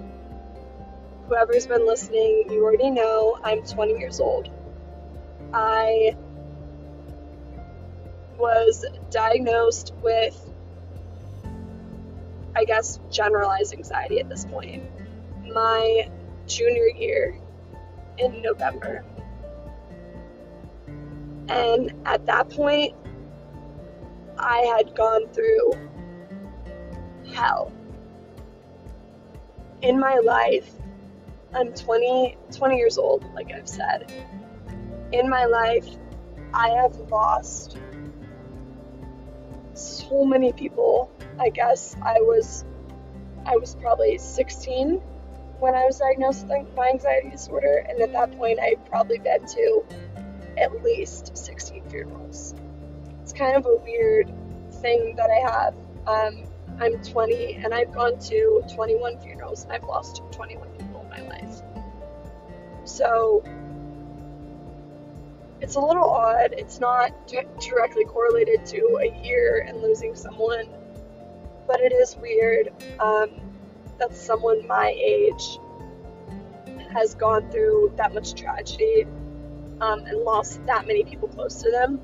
whoever's 1.27 1.65
been 1.65 1.85
listening, 1.85 2.45
you 2.49 2.61
already 2.63 2.91
know 2.91 3.39
I'm 3.43 3.63
20 3.63 3.97
years 3.97 4.19
old. 4.19 4.49
I 5.53 6.17
was 8.37 8.85
diagnosed 9.11 9.93
with, 10.03 10.37
I 12.53 12.65
guess, 12.65 12.99
generalized 13.09 13.73
anxiety 13.73 14.19
at 14.19 14.27
this 14.27 14.43
point. 14.43 14.83
My 15.53 16.09
junior 16.47 16.87
year 16.87 17.39
in 18.17 18.41
November. 18.41 19.05
And 21.49 21.93
at 22.05 22.25
that 22.25 22.49
point, 22.49 22.95
I 24.37 24.59
had 24.77 24.95
gone 24.95 25.27
through 25.29 25.73
hell. 27.33 27.71
In 29.81 29.99
my 29.99 30.15
life, 30.15 30.69
I'm 31.53 31.73
20, 31.73 32.37
20 32.51 32.77
years 32.77 32.97
old, 32.97 33.23
like 33.33 33.51
I've 33.51 33.67
said. 33.67 34.11
In 35.11 35.29
my 35.29 35.45
life, 35.45 35.87
I 36.53 36.69
have 36.69 36.95
lost 37.11 37.77
so 39.73 40.25
many 40.25 40.53
people. 40.53 41.11
I 41.39 41.49
guess 41.49 41.95
I 42.01 42.21
was 42.21 42.65
I 43.45 43.57
was 43.57 43.75
probably 43.75 44.17
16 44.17 45.01
when 45.59 45.75
I 45.75 45.85
was 45.85 45.99
diagnosed 45.99 46.47
with 46.47 46.75
my 46.75 46.89
anxiety 46.89 47.29
disorder, 47.29 47.85
and 47.87 48.01
at 48.01 48.11
that 48.11 48.37
point, 48.37 48.59
I 48.59 48.75
probably 48.89 49.19
been 49.19 49.45
to 49.45 49.85
at 50.57 50.83
least 50.83 51.37
16 51.37 51.83
funerals. 51.89 52.55
It's 53.21 53.33
kind 53.33 53.55
of 53.55 53.65
a 53.65 53.75
weird 53.77 54.31
thing 54.71 55.15
that 55.15 55.29
I 55.29 55.51
have. 55.51 55.75
Um, 56.07 56.45
I'm 56.79 57.01
20 57.01 57.55
and 57.55 57.73
I've 57.73 57.91
gone 57.93 58.19
to 58.19 58.63
21 58.73 59.19
funerals 59.19 59.63
and 59.63 59.71
I've 59.71 59.83
lost 59.83 60.21
21 60.31 60.67
people 60.77 61.01
in 61.01 61.09
my 61.09 61.21
life. 61.27 61.61
So 62.83 63.43
it's 65.61 65.75
a 65.75 65.79
little 65.79 66.09
odd. 66.09 66.53
It's 66.57 66.79
not 66.79 67.27
directly 67.27 68.05
correlated 68.05 68.65
to 68.67 68.99
a 69.01 69.23
year 69.23 69.65
and 69.67 69.81
losing 69.81 70.15
someone, 70.15 70.67
but 71.65 71.79
it 71.79 71.93
is 71.93 72.15
weird 72.17 72.69
um, 72.99 73.29
that 73.97 74.15
someone 74.15 74.67
my 74.67 74.93
age 74.95 75.59
has 76.91 77.15
gone 77.15 77.49
through 77.51 77.93
that 77.97 78.13
much 78.13 78.33
tragedy 78.35 79.05
um, 79.81 79.99
and 80.05 80.23
lost 80.23 80.65
that 80.65 80.87
many 80.87 81.03
people 81.03 81.27
close 81.27 81.61
to 81.61 81.71
them. 81.71 82.01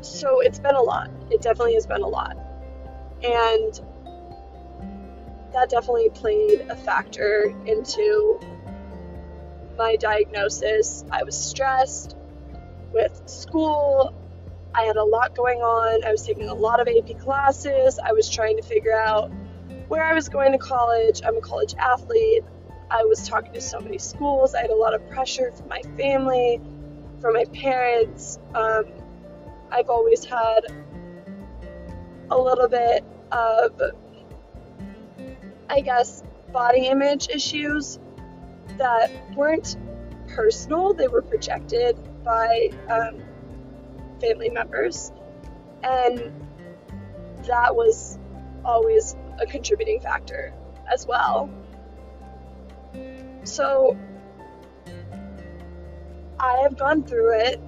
So 0.00 0.40
it's 0.40 0.58
been 0.58 0.74
a 0.74 0.82
lot. 0.82 1.10
It 1.30 1.42
definitely 1.42 1.74
has 1.74 1.86
been 1.86 2.02
a 2.02 2.08
lot. 2.08 2.36
And 3.22 3.80
that 5.52 5.70
definitely 5.70 6.10
played 6.10 6.66
a 6.68 6.76
factor 6.76 7.54
into 7.66 8.40
my 9.76 9.96
diagnosis. 9.96 11.04
I 11.10 11.24
was 11.24 11.36
stressed 11.38 12.16
with 12.92 13.22
school. 13.26 14.14
I 14.74 14.82
had 14.82 14.96
a 14.96 15.04
lot 15.04 15.34
going 15.34 15.60
on. 15.60 16.04
I 16.04 16.12
was 16.12 16.24
taking 16.24 16.48
a 16.48 16.54
lot 16.54 16.80
of 16.80 16.88
AP 16.88 17.18
classes. 17.18 17.98
I 18.02 18.12
was 18.12 18.28
trying 18.28 18.56
to 18.56 18.62
figure 18.62 18.94
out 18.94 19.30
where 19.88 20.04
I 20.04 20.12
was 20.14 20.28
going 20.28 20.52
to 20.52 20.58
college. 20.58 21.22
I'm 21.24 21.36
a 21.36 21.40
college 21.40 21.74
athlete. 21.78 22.44
I 22.90 23.04
was 23.04 23.28
talking 23.28 23.52
to 23.52 23.60
so 23.60 23.80
many 23.80 23.98
schools. 23.98 24.54
I 24.54 24.62
had 24.62 24.70
a 24.70 24.76
lot 24.76 24.94
of 24.94 25.08
pressure 25.10 25.52
from 25.52 25.68
my 25.68 25.82
family. 25.96 26.60
from 27.20 27.34
my 27.34 27.44
parents. 27.46 28.38
Um, 28.54 28.84
I've 29.70 29.90
always 29.90 30.24
had 30.24 30.60
a 32.30 32.38
little 32.38 32.68
bit 32.68 33.04
of, 33.32 33.80
I 35.68 35.80
guess, 35.80 36.22
body 36.52 36.86
image 36.86 37.28
issues 37.28 37.98
that 38.78 39.10
weren't 39.34 39.76
personal, 40.28 40.94
they 40.94 41.08
were 41.08 41.22
projected 41.22 41.98
by 42.24 42.70
um, 42.88 43.22
family 44.20 44.50
members. 44.50 45.12
And 45.82 46.32
that 47.46 47.74
was 47.74 48.18
always 48.64 49.16
a 49.38 49.46
contributing 49.46 50.00
factor 50.00 50.52
as 50.92 51.06
well. 51.06 51.50
So 53.48 53.96
I 56.38 56.58
have 56.62 56.76
gone 56.76 57.02
through 57.02 57.40
it 57.40 57.60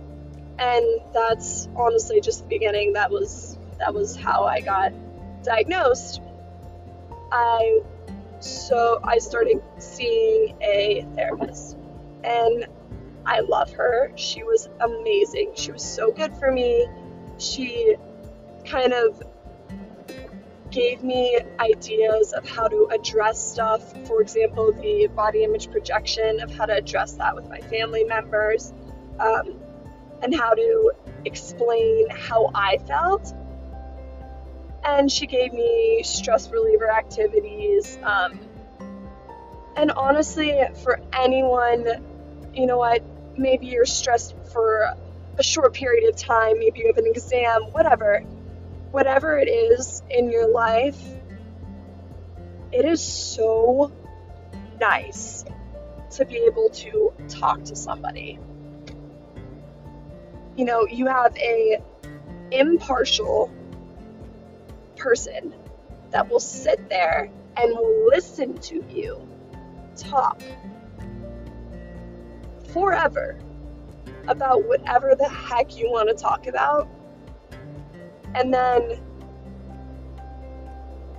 and 0.59 1.01
that's 1.13 1.69
honestly 1.75 2.21
just 2.21 2.43
the 2.43 2.49
beginning. 2.49 2.93
That 2.93 3.11
was 3.11 3.59
that 3.79 3.95
was 3.95 4.15
how 4.15 4.45
I 4.45 4.61
got 4.61 4.93
diagnosed. 5.43 6.21
I 7.33 7.81
so 8.41 9.01
I 9.03 9.19
started 9.19 9.63
seeing 9.79 10.57
a 10.63 11.07
therapist 11.15 11.77
and 12.25 12.67
I 13.25 13.41
love 13.41 13.73
her. 13.73 14.13
She 14.17 14.43
was 14.43 14.69
amazing. 14.81 15.53
She 15.55 15.73
was 15.73 15.83
so 15.83 16.13
good 16.13 16.35
for 16.37 16.53
me. 16.53 16.87
She 17.39 17.97
kind 18.65 18.93
of 18.93 19.23
gave 20.71 21.03
me 21.03 21.39
ideas 21.59 22.33
of 22.33 22.49
how 22.49 22.69
to 22.69 22.89
address 22.93 23.53
stuff. 23.53 23.83
For 24.07 24.23
example, 24.23 24.73
the 24.73 25.09
body 25.09 25.45
image 25.45 25.71
projection, 25.71 26.41
of 26.41 26.55
how 26.55 26.67
to 26.67 26.75
address 26.75 27.13
that 27.15 27.35
with 27.35 27.49
my 27.49 27.61
family 27.61 28.05
members, 28.05 28.73
um, 29.19 29.55
and 30.23 30.35
how 30.35 30.55
to 30.55 30.93
explain 31.25 32.09
how 32.11 32.51
I 32.55 32.79
felt. 32.79 33.35
And 34.85 35.11
she 35.11 35.27
gave 35.27 35.53
me 35.53 36.03
stress 36.05 36.51
reliever 36.51 36.91
activities. 36.91 37.99
Um, 38.03 38.41
and 39.77 39.91
honestly, 39.93 40.59
for 40.83 41.01
anyone, 41.13 41.87
you 42.55 42.67
know 42.67 42.79
what, 42.79 43.03
maybe 43.37 43.67
you're 43.67 43.87
stressed 43.87 44.35
for 44.53 44.95
a 45.39 45.43
short 45.43 45.75
period 45.75 46.09
of 46.09 46.17
time, 46.17 46.59
maybe 46.59 46.81
you 46.81 46.87
have 46.89 46.99
an 46.99 47.07
exam, 47.07 47.63
whatever 47.73 48.25
whatever 48.91 49.39
it 49.39 49.49
is 49.49 50.03
in 50.11 50.31
your 50.31 50.49
life, 50.49 51.01
it 52.73 52.85
is 52.85 53.03
so 53.03 53.93
nice 54.81 55.45
to 56.11 56.25
be 56.25 56.37
able 56.39 56.71
to 56.71 57.13
talk 57.29 57.63
to 57.65 57.77
somebody. 57.77 58.39
You 60.57 60.65
know, 60.65 60.87
you 60.87 61.07
have 61.07 61.37
a 61.37 61.83
impartial 62.51 63.51
person 64.97 65.55
that 66.11 66.29
will 66.29 66.41
sit 66.41 66.89
there 66.89 67.31
and 67.57 67.71
will 67.73 68.09
listen 68.09 68.59
to 68.59 68.85
you 68.91 69.27
talk 69.97 70.43
forever 72.73 73.39
about 74.29 74.65
whatever 74.67 75.15
the 75.15 75.29
heck 75.29 75.77
you 75.77 75.91
want 75.91 76.09
to 76.09 76.15
talk 76.15 76.47
about 76.47 76.89
and 78.35 78.53
then 78.53 79.01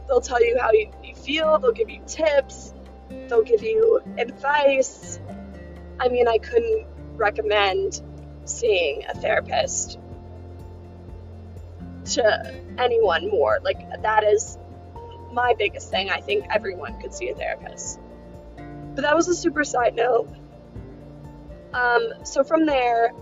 they'll 0.07 0.21
tell 0.21 0.43
you 0.43 0.57
how 0.59 0.71
you, 0.71 0.91
you 1.03 1.15
feel, 1.15 1.57
they'll 1.59 1.71
give 1.71 1.89
you 1.89 2.01
tips, 2.05 2.73
they'll 3.27 3.43
give 3.43 3.63
you 3.63 4.01
advice. 4.17 5.19
I 5.99 6.09
mean, 6.09 6.27
I 6.27 6.37
couldn't 6.37 6.87
recommend 7.15 8.01
seeing 8.45 9.05
a 9.05 9.13
therapist 9.13 9.99
to 12.05 12.53
anyone 12.77 13.29
more. 13.29 13.59
Like, 13.63 14.01
that 14.01 14.23
is 14.23 14.57
my 15.31 15.53
biggest 15.57 15.89
thing. 15.89 16.09
I 16.09 16.19
think 16.19 16.45
everyone 16.49 16.99
could 16.99 17.13
see 17.13 17.29
a 17.29 17.35
therapist. 17.35 17.99
But 18.95 19.03
that 19.03 19.15
was 19.15 19.27
a 19.27 19.35
super 19.35 19.63
side 19.63 19.95
note. 19.95 20.29
Um, 21.73 22.09
so 22.23 22.43
from 22.43 22.65
there, 22.65 23.13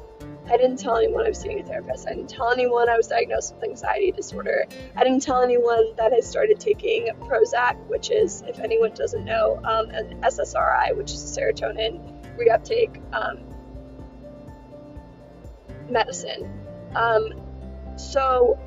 I 0.52 0.58
didn't 0.58 0.78
tell 0.78 0.98
anyone 0.98 1.26
I 1.26 1.30
was 1.30 1.38
seeing 1.38 1.60
a 1.60 1.64
therapist. 1.64 2.08
I 2.08 2.14
didn't 2.14 2.30
tell 2.30 2.52
anyone 2.52 2.90
I 2.90 2.98
was 2.98 3.08
diagnosed 3.08 3.54
with 3.54 3.64
anxiety 3.64 4.12
disorder. 4.12 4.66
I 4.96 5.04
didn't 5.04 5.22
tell 5.22 5.44
anyone 5.44 5.96
that 5.98 6.12
I 6.12 6.22
started 6.22 6.60
taking 6.60 7.08
Prozac, 7.22 7.78
which 7.88 8.10
is, 8.10 8.44
if 8.48 8.60
anyone 8.60 8.92
doesn't 8.94 9.26
know, 9.26 9.58
um, 9.64 9.92
an 9.92 10.22
SSRI, 10.22 10.96
which 10.96 11.12
is 11.12 11.38
a 11.38 11.40
serotonin 11.40 12.00
reuptake 12.36 13.00
um, 13.14 13.44
medicine. 15.88 16.52
Um, 16.96 17.34
so 17.98 18.58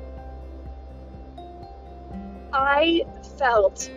I 2.53 3.01
felt 3.37 3.91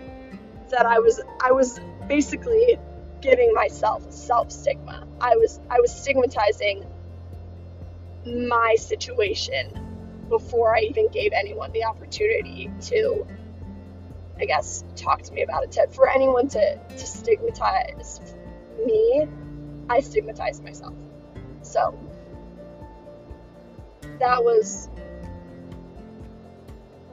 that 0.70 0.86
I 0.86 0.98
was 0.98 1.20
I 1.40 1.52
was 1.52 1.78
basically 2.08 2.78
giving 3.20 3.52
myself 3.54 4.10
self 4.10 4.50
stigma. 4.50 5.06
I 5.20 5.36
was 5.36 5.60
I 5.70 5.78
was 5.78 5.94
stigmatizing 5.94 6.84
my 8.26 8.74
situation 8.76 10.26
before 10.28 10.76
I 10.76 10.80
even 10.80 11.08
gave 11.08 11.32
anyone 11.32 11.72
the 11.72 11.84
opportunity 11.84 12.70
to, 12.82 13.26
I 14.38 14.44
guess, 14.44 14.84
talk 14.96 15.22
to 15.22 15.32
me 15.32 15.42
about 15.42 15.76
it. 15.76 15.92
For 15.92 16.08
anyone 16.08 16.48
to, 16.48 16.78
to 16.78 17.06
stigmatize 17.06 18.20
me, 18.84 19.26
I 19.88 20.00
stigmatized 20.00 20.64
myself. 20.64 20.94
So 21.62 21.98
that 24.18 24.42
was 24.42 24.88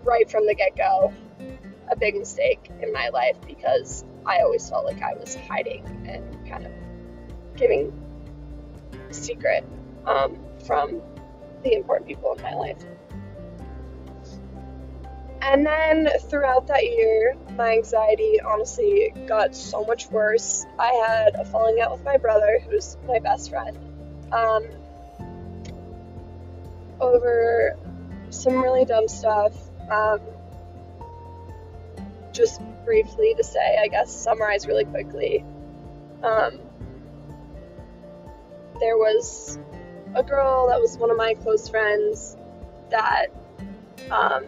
right 0.03 0.29
from 0.29 0.47
the 0.47 0.55
get 0.55 0.75
go 0.75 1.13
a 1.91 1.95
big 1.95 2.15
mistake 2.15 2.69
in 2.81 2.91
my 2.91 3.09
life 3.09 3.37
because 3.45 4.05
I 4.25 4.39
always 4.39 4.67
felt 4.69 4.85
like 4.85 5.01
I 5.01 5.13
was 5.13 5.35
hiding 5.35 5.85
and 6.07 6.49
kind 6.49 6.65
of 6.65 6.71
giving 7.55 7.93
secret. 9.11 9.65
Um, 10.05 10.37
from 10.65 11.01
the 11.63 11.75
important 11.75 12.07
people 12.07 12.33
in 12.33 12.41
my 12.41 12.53
life. 12.53 12.83
And 15.41 15.65
then 15.65 16.07
throughout 16.29 16.67
that 16.67 16.85
year, 16.85 17.35
my 17.57 17.73
anxiety 17.73 18.39
honestly 18.39 19.13
got 19.27 19.53
so 19.53 19.83
much 19.83 20.09
worse. 20.09 20.65
I 20.79 20.93
had 21.05 21.35
a 21.35 21.43
falling 21.43 21.81
out 21.81 21.91
with 21.91 22.03
my 22.05 22.17
brother, 22.17 22.59
who's 22.69 22.97
my 23.05 23.19
best 23.19 23.49
friend, 23.49 23.77
um, 24.31 24.65
over 27.01 27.77
some 28.29 28.61
really 28.61 28.85
dumb 28.85 29.09
stuff. 29.09 29.53
Um, 29.91 30.21
just 32.31 32.61
briefly 32.85 33.35
to 33.35 33.43
say, 33.43 33.77
I 33.81 33.87
guess, 33.87 34.11
summarize 34.11 34.65
really 34.65 34.85
quickly. 34.85 35.45
Um, 36.23 36.59
there 38.79 38.97
was 38.97 39.59
a 40.15 40.23
girl 40.23 40.67
that 40.67 40.79
was 40.79 40.97
one 40.97 41.09
of 41.09 41.17
my 41.17 41.33
close 41.35 41.67
friends 41.67 42.37
that 42.89 43.27
um, 44.11 44.45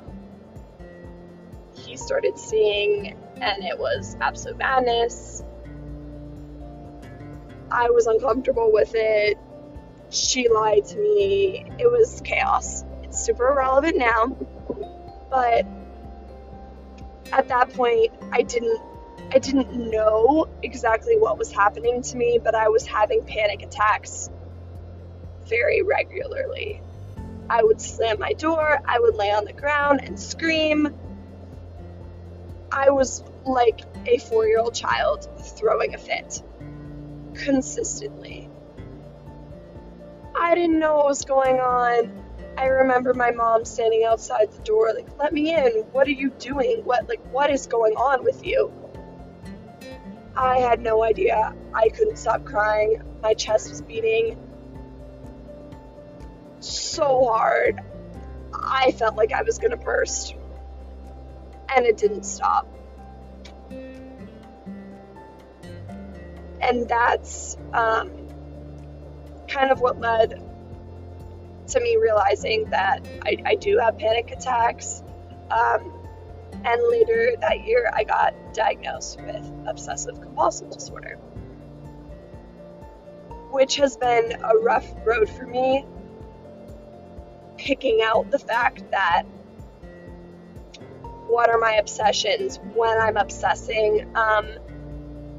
he 1.73 1.97
started 1.97 2.38
seeing, 2.38 3.15
and 3.41 3.63
it 3.63 3.78
was 3.78 4.15
absolute 4.21 4.58
madness. 4.58 5.43
I 7.71 7.89
was 7.89 8.06
uncomfortable 8.06 8.71
with 8.71 8.91
it. 8.93 9.38
She 10.12 10.47
lied 10.49 10.86
to 10.86 10.97
me. 10.97 11.65
It 11.80 11.91
was 11.91 12.21
chaos. 12.23 12.84
It's 13.04 13.19
super 13.19 13.47
irrelevant 13.49 13.97
now, 13.97 14.38
but 15.30 15.65
at 17.34 17.47
that 17.47 17.73
point, 17.73 18.12
I 18.32 18.43
didn't 18.43 18.80
I 19.34 19.39
didn't 19.39 19.89
know 19.89 20.47
exactly 20.62 21.17
what 21.17 21.39
was 21.39 21.51
happening 21.51 22.04
to 22.04 22.17
me, 22.17 22.39
but 22.41 22.54
I 22.54 22.69
was 22.69 22.86
having 22.86 23.23
panic 23.23 23.63
attacks 23.63 24.30
very 25.47 25.81
regularly. 25.81 26.81
I 27.49 27.63
would 27.63 27.79
slam 27.79 28.19
my 28.19 28.34
door, 28.34 28.79
I 28.86 28.99
would 28.99 29.15
lay 29.15 29.31
on 29.31 29.45
the 29.45 29.53
ground 29.53 30.01
and 30.03 30.19
scream. 30.19 30.93
I 32.71 32.89
was 32.89 33.23
like 33.45 33.81
a 34.08 34.17
four 34.17 34.47
year 34.47 34.60
old 34.60 34.73
child 34.73 35.29
throwing 35.39 35.93
a 35.93 35.97
fit 35.97 36.41
consistently. 37.36 38.49
I 40.38 40.55
didn't 40.55 40.79
know 40.79 40.97
what 40.97 41.08
was 41.08 41.25
going 41.25 41.60
on. 41.60 42.23
I 42.58 42.65
remember 42.67 43.13
my 43.13 43.31
mom 43.31 43.65
standing 43.65 44.05
outside 44.05 44.51
the 44.51 44.62
door, 44.63 44.93
like, 44.93 45.08
let 45.19 45.34
me 45.34 45.53
in. 45.53 45.84
What 45.91 46.08
are 46.08 46.12
you 46.12 46.29
doing? 46.31 46.81
What, 46.84 47.08
like, 47.08 47.21
what 47.31 47.49
is 47.49 47.67
going 47.67 47.93
on 47.93 48.23
with 48.23 48.45
you? 48.45 48.71
I 50.36 50.60
had 50.60 50.81
no 50.81 51.03
idea. 51.03 51.53
I 51.73 51.89
couldn't 51.89 52.17
stop 52.17 52.45
crying. 52.45 53.01
My 53.21 53.34
chest 53.34 53.69
was 53.69 53.81
beating 53.81 54.38
so 56.59 57.25
hard. 57.25 57.79
I 58.53 58.91
felt 58.91 59.15
like 59.15 59.33
I 59.33 59.43
was 59.43 59.57
gonna 59.57 59.77
burst. 59.77 60.35
And 61.75 61.85
it 61.85 61.97
didn't 61.97 62.23
stop. 62.23 62.67
And 66.61 66.87
that's 66.87 67.57
um, 67.73 68.11
kind 69.47 69.71
of 69.71 69.81
what 69.81 69.99
led 69.99 70.41
to 71.67 71.79
me 71.79 71.97
realizing 72.01 72.69
that 72.69 73.07
I, 73.23 73.37
I 73.45 73.55
do 73.55 73.77
have 73.77 73.97
panic 73.97 74.31
attacks. 74.31 75.03
Um, 75.49 75.91
and 76.63 76.81
later 76.89 77.35
that 77.41 77.65
year, 77.65 77.91
I 77.93 78.03
got 78.03 78.33
diagnosed 78.53 79.21
with 79.21 79.51
obsessive 79.67 80.19
compulsive 80.21 80.71
disorder, 80.71 81.17
which 83.51 83.75
has 83.75 83.97
been 83.97 84.33
a 84.43 84.57
rough 84.57 84.87
road 85.05 85.29
for 85.29 85.45
me. 85.45 85.85
Picking 87.65 88.01
out 88.04 88.30
the 88.30 88.38
fact 88.38 88.91
that 88.91 89.23
what 91.28 91.49
are 91.49 91.58
my 91.58 91.73
obsessions 91.73 92.60
when 92.75 92.95
I'm 92.95 93.17
obsessing, 93.17 94.15
um, 94.15 94.47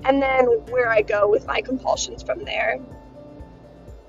and 0.04 0.20
then 0.20 0.46
where 0.70 0.90
I 0.90 1.02
go 1.02 1.28
with 1.28 1.46
my 1.46 1.60
compulsions 1.60 2.24
from 2.24 2.44
there. 2.44 2.80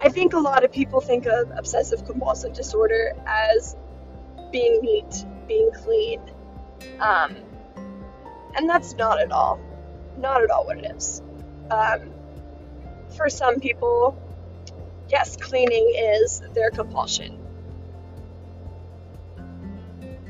I 0.02 0.10
think 0.10 0.34
a 0.34 0.40
lot 0.40 0.64
of 0.64 0.72
people 0.72 1.00
think 1.00 1.28
of 1.28 1.52
obsessive 1.56 2.06
compulsive 2.06 2.54
disorder 2.54 3.14
as 3.28 3.76
being 4.52 4.82
neat, 4.82 5.26
being 5.48 5.70
clean. 5.72 6.20
Um, 7.00 7.36
and 8.56 8.68
that's 8.68 8.96
not 8.96 9.22
at 9.22 9.32
all, 9.32 9.60
not 10.18 10.44
at 10.44 10.50
all 10.50 10.66
what 10.66 10.80
it 10.80 10.92
is. 10.96 11.22
Um, 11.70 12.12
for 13.16 13.30
some 13.30 13.60
people, 13.60 14.18
yes, 15.08 15.38
cleaning 15.38 15.94
is 15.96 16.42
their 16.56 16.72
compulsion. 16.72 17.47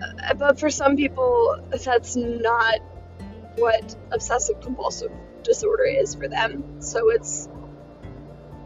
Uh, 0.02 0.34
but 0.36 0.60
for 0.60 0.70
some 0.70 0.96
people, 0.96 1.58
that's 1.84 2.16
not 2.16 2.80
what 3.56 3.96
obsessive 4.12 4.62
compulsive 4.62 5.12
disorder 5.44 5.86
is 5.86 6.14
for 6.16 6.28
them. 6.28 6.82
So 6.82 7.10
it's 7.10 7.50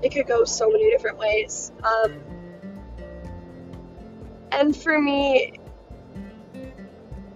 it 0.01 0.11
could 0.11 0.27
go 0.27 0.43
so 0.45 0.69
many 0.69 0.89
different 0.89 1.17
ways. 1.17 1.71
Um, 1.83 2.19
and 4.51 4.75
for 4.75 4.99
me, 4.99 5.59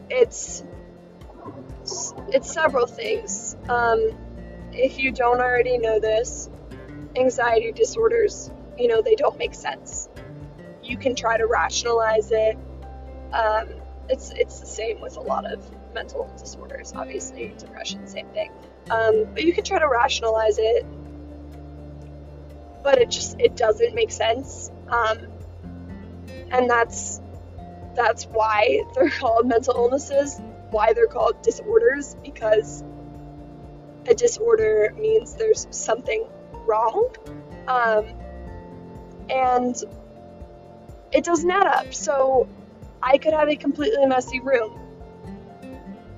it's 0.09 0.63
it's 2.29 2.51
several 2.51 2.87
things. 2.87 3.55
Um, 3.69 4.11
if 4.73 4.99
you 4.99 5.11
don't 5.11 5.39
already 5.39 5.77
know 5.77 5.99
this, 5.99 6.49
anxiety 7.15 7.71
disorders, 7.71 8.51
you 8.77 8.87
know, 8.87 9.01
they 9.01 9.15
don't 9.15 9.37
make 9.37 9.53
sense. 9.53 10.09
You 10.83 10.97
can 10.97 11.15
try 11.15 11.37
to 11.37 11.45
rationalize 11.45 12.31
it. 12.31 12.57
Um, 13.31 13.69
it's 14.09 14.31
it's 14.31 14.59
the 14.59 14.65
same 14.65 15.01
with 15.01 15.17
a 15.17 15.21
lot 15.21 15.51
of 15.51 15.63
mental 15.93 16.29
disorders. 16.37 16.93
Obviously, 16.95 17.53
depression, 17.57 18.07
same 18.07 18.27
thing. 18.27 18.51
Um, 18.89 19.25
but 19.33 19.43
you 19.43 19.53
can 19.53 19.63
try 19.63 19.79
to 19.79 19.87
rationalize 19.87 20.57
it 20.59 20.85
but 22.85 22.99
it 23.01 23.09
just 23.09 23.35
it 23.39 23.57
doesn't 23.57 23.95
make 23.95 24.11
sense. 24.11 24.71
Um, 24.87 25.17
and 26.51 26.69
that's 26.69 27.19
that's 27.95 28.25
why 28.25 28.83
they're 28.93 29.09
called 29.19 29.47
mental 29.47 29.73
illnesses, 29.75 30.39
why 30.69 30.93
they're 30.93 31.07
called 31.07 31.41
disorders, 31.41 32.15
because 32.23 32.83
a 34.07 34.13
disorder 34.13 34.93
means 34.97 35.35
there's 35.35 35.67
something 35.71 36.27
wrong. 36.67 37.09
Um, 37.67 38.05
and 39.31 39.75
it 41.11 41.23
doesn't 41.23 41.49
add 41.49 41.65
up. 41.65 41.91
So 41.91 42.47
I 43.05 43.17
could 43.17 43.33
have 43.33 43.47
a 43.47 43.55
completely 43.55 44.05
messy 44.05 44.41
room, 44.41 44.77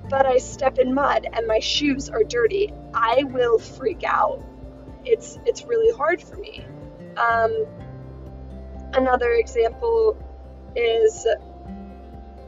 but 0.08 0.26
I 0.26 0.38
step 0.38 0.78
in 0.78 0.92
mud 0.92 1.28
and 1.32 1.46
my 1.46 1.60
shoes 1.60 2.08
are 2.08 2.24
dirty. 2.24 2.72
I 2.92 3.22
will 3.24 3.60
freak 3.60 4.02
out 4.04 4.42
it's 5.08 5.38
it's 5.46 5.64
really 5.64 5.96
hard 5.96 6.22
for 6.22 6.36
me. 6.36 6.64
Um, 7.16 7.66
another 8.94 9.32
example 9.32 10.16
is 10.76 11.26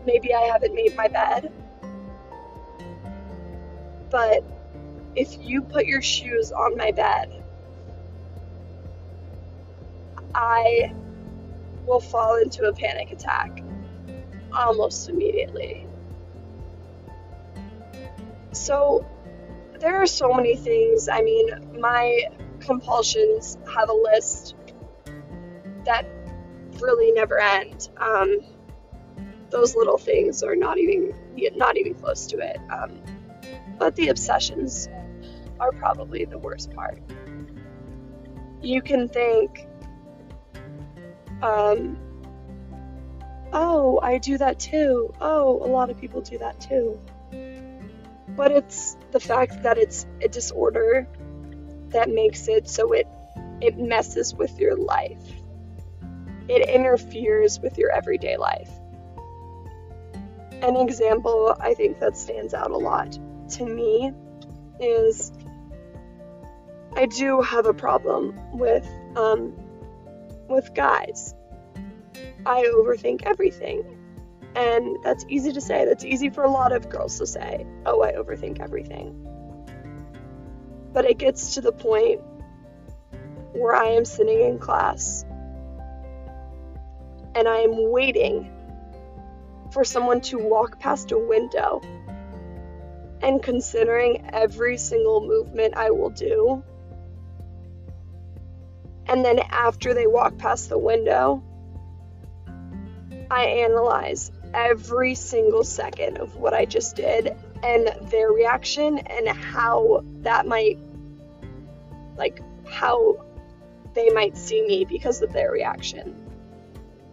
maybe 0.07 0.35
I 0.35 0.42
haven't 0.42 0.74
made 0.74 0.94
my 0.96 1.09
bed, 1.09 1.53
but 4.11 4.44
if 5.16 5.37
you 5.40 5.62
put 5.62 5.87
your 5.87 6.03
shoes 6.03 6.53
on 6.53 6.76
my 6.76 6.92
bed, 6.92 7.42
I 10.35 10.92
will 11.87 12.00
fall 12.00 12.37
into 12.37 12.64
a 12.64 12.72
panic 12.72 13.11
attack 13.11 13.62
almost 14.53 15.09
immediately. 15.09 15.87
So 18.53 19.07
there 19.79 20.03
are 20.03 20.07
so 20.07 20.33
many 20.33 20.57
things. 20.57 21.09
I 21.09 21.23
mean, 21.23 21.81
my 21.81 22.25
compulsions 22.61 23.57
have 23.75 23.89
a 23.89 23.95
list 23.95 24.55
that 25.85 26.07
really 26.81 27.13
never 27.13 27.39
end. 27.39 27.89
Um, 27.97 28.41
those 29.51 29.75
little 29.75 29.99
things 29.99 30.43
are 30.43 30.55
not 30.55 30.79
even 30.79 31.15
not 31.57 31.77
even 31.77 31.95
close 31.95 32.27
to 32.27 32.39
it. 32.39 32.59
Um, 32.71 33.01
but 33.79 33.97
the 33.97 34.09
obsessions 34.09 34.89
are 35.59 35.73
probably 35.73 36.25
the 36.25 36.39
worst 36.39 36.73
part. 36.73 37.03
You 38.63 38.83
can 38.83 39.09
think, 39.09 39.67
um, 41.43 41.99
oh, 43.53 44.01
I 44.03 44.19
do 44.19 44.39
that 44.39 44.59
too. 44.59 45.13
Oh, 45.21 45.65
a 45.65 45.69
lot 45.69 45.91
of 45.91 46.01
people 46.01 46.21
do 46.21 46.39
that 46.39 46.61
too. 46.61 47.01
But 48.37 48.53
it's 48.53 48.97
the 49.11 49.21
fact 49.21 49.63
that 49.63 49.79
it's 49.79 50.07
a 50.23 50.29
disorder 50.29 51.07
that 51.89 52.09
makes 52.09 52.49
it 52.49 52.69
so 52.69 52.93
it 52.93 53.07
it 53.61 53.77
messes 53.77 54.35
with 54.35 54.59
your 54.59 54.77
life. 54.77 55.23
It 56.49 56.69
interferes 56.69 57.61
with 57.61 57.77
your 57.79 57.91
everyday 57.91 58.37
life. 58.37 58.71
An 60.63 60.77
example 60.77 61.55
I 61.61 61.75
think 61.75 62.01
that 62.01 62.17
stands 62.17 62.55
out 62.55 62.71
a 62.71 62.77
lot 62.77 63.19
to 63.51 63.65
me 63.65 64.13
is 64.81 65.33
I 66.97 67.07
do 67.07 67.41
have 67.41 67.67
a 67.67 67.75
problem 67.75 68.39
with 68.53 68.89
um, 69.17 69.53
with 70.49 70.75
guys. 70.75 71.35
I 72.46 72.64
overthink 72.74 73.22
everything. 73.26 73.85
And 74.55 74.96
that's 75.05 75.24
easy 75.29 75.53
to 75.53 75.61
say. 75.61 75.85
That's 75.85 76.05
easy 76.05 76.29
for 76.31 76.42
a 76.42 76.50
lot 76.50 76.72
of 76.72 76.88
girls 76.88 77.18
to 77.18 77.26
say, 77.26 77.66
oh, 77.87 78.03
I 78.03 78.12
overthink 78.12 78.61
everything. 78.61 79.26
But 80.92 81.05
it 81.05 81.18
gets 81.18 81.55
to 81.55 81.61
the 81.61 81.72
point 81.72 82.20
where 83.53 83.74
I 83.74 83.87
am 83.87 84.05
sitting 84.05 84.40
in 84.40 84.59
class 84.59 85.24
and 87.35 87.46
I 87.48 87.59
am 87.59 87.90
waiting 87.90 88.50
for 89.72 89.85
someone 89.85 90.20
to 90.22 90.38
walk 90.38 90.81
past 90.81 91.12
a 91.12 91.18
window 91.18 91.81
and 93.22 93.42
considering 93.42 94.29
every 94.33 94.76
single 94.79 95.20
movement 95.20 95.76
I 95.76 95.90
will 95.90 96.11
do. 96.11 96.64
And 99.07 99.24
then 99.24 99.38
after 99.38 99.94
they 99.94 100.07
walk 100.07 100.38
past 100.38 100.68
the 100.68 100.79
window, 100.79 101.42
I 103.31 103.45
analyze 103.45 104.33
every 104.53 105.14
single 105.14 105.62
second 105.62 106.19
of 106.19 106.37
what 106.37 106.53
I 106.53 106.64
just 106.64 106.97
did 106.97 107.37
and 107.62 107.90
their 108.11 108.33
reaction 108.33 108.99
and 108.99 109.29
how 109.29 110.05
that 110.23 110.47
might 110.47 110.79
like 112.16 112.43
how 112.69 113.25
they 113.95 114.11
might 114.11 114.37
see 114.37 114.66
me 114.66 114.85
because 114.85 115.23
of 115.23 115.33
their 115.33 115.51
reaction. 115.51 116.16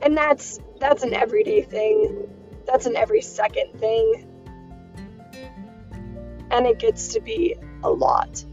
And 0.01 0.17
that's 0.17 0.60
that's 0.80 1.03
an 1.03 1.13
everyday 1.13 1.62
thing. 1.62 2.27
That's 2.65 2.86
an 2.86 2.95
every 2.95 3.21
second 3.21 3.80
thing. 3.80 4.27
And 6.49 6.65
it 6.65 6.80
gets 6.80 7.13
to 7.13 7.19
be 7.19 7.56
a 7.84 7.89
lot. 7.89 8.43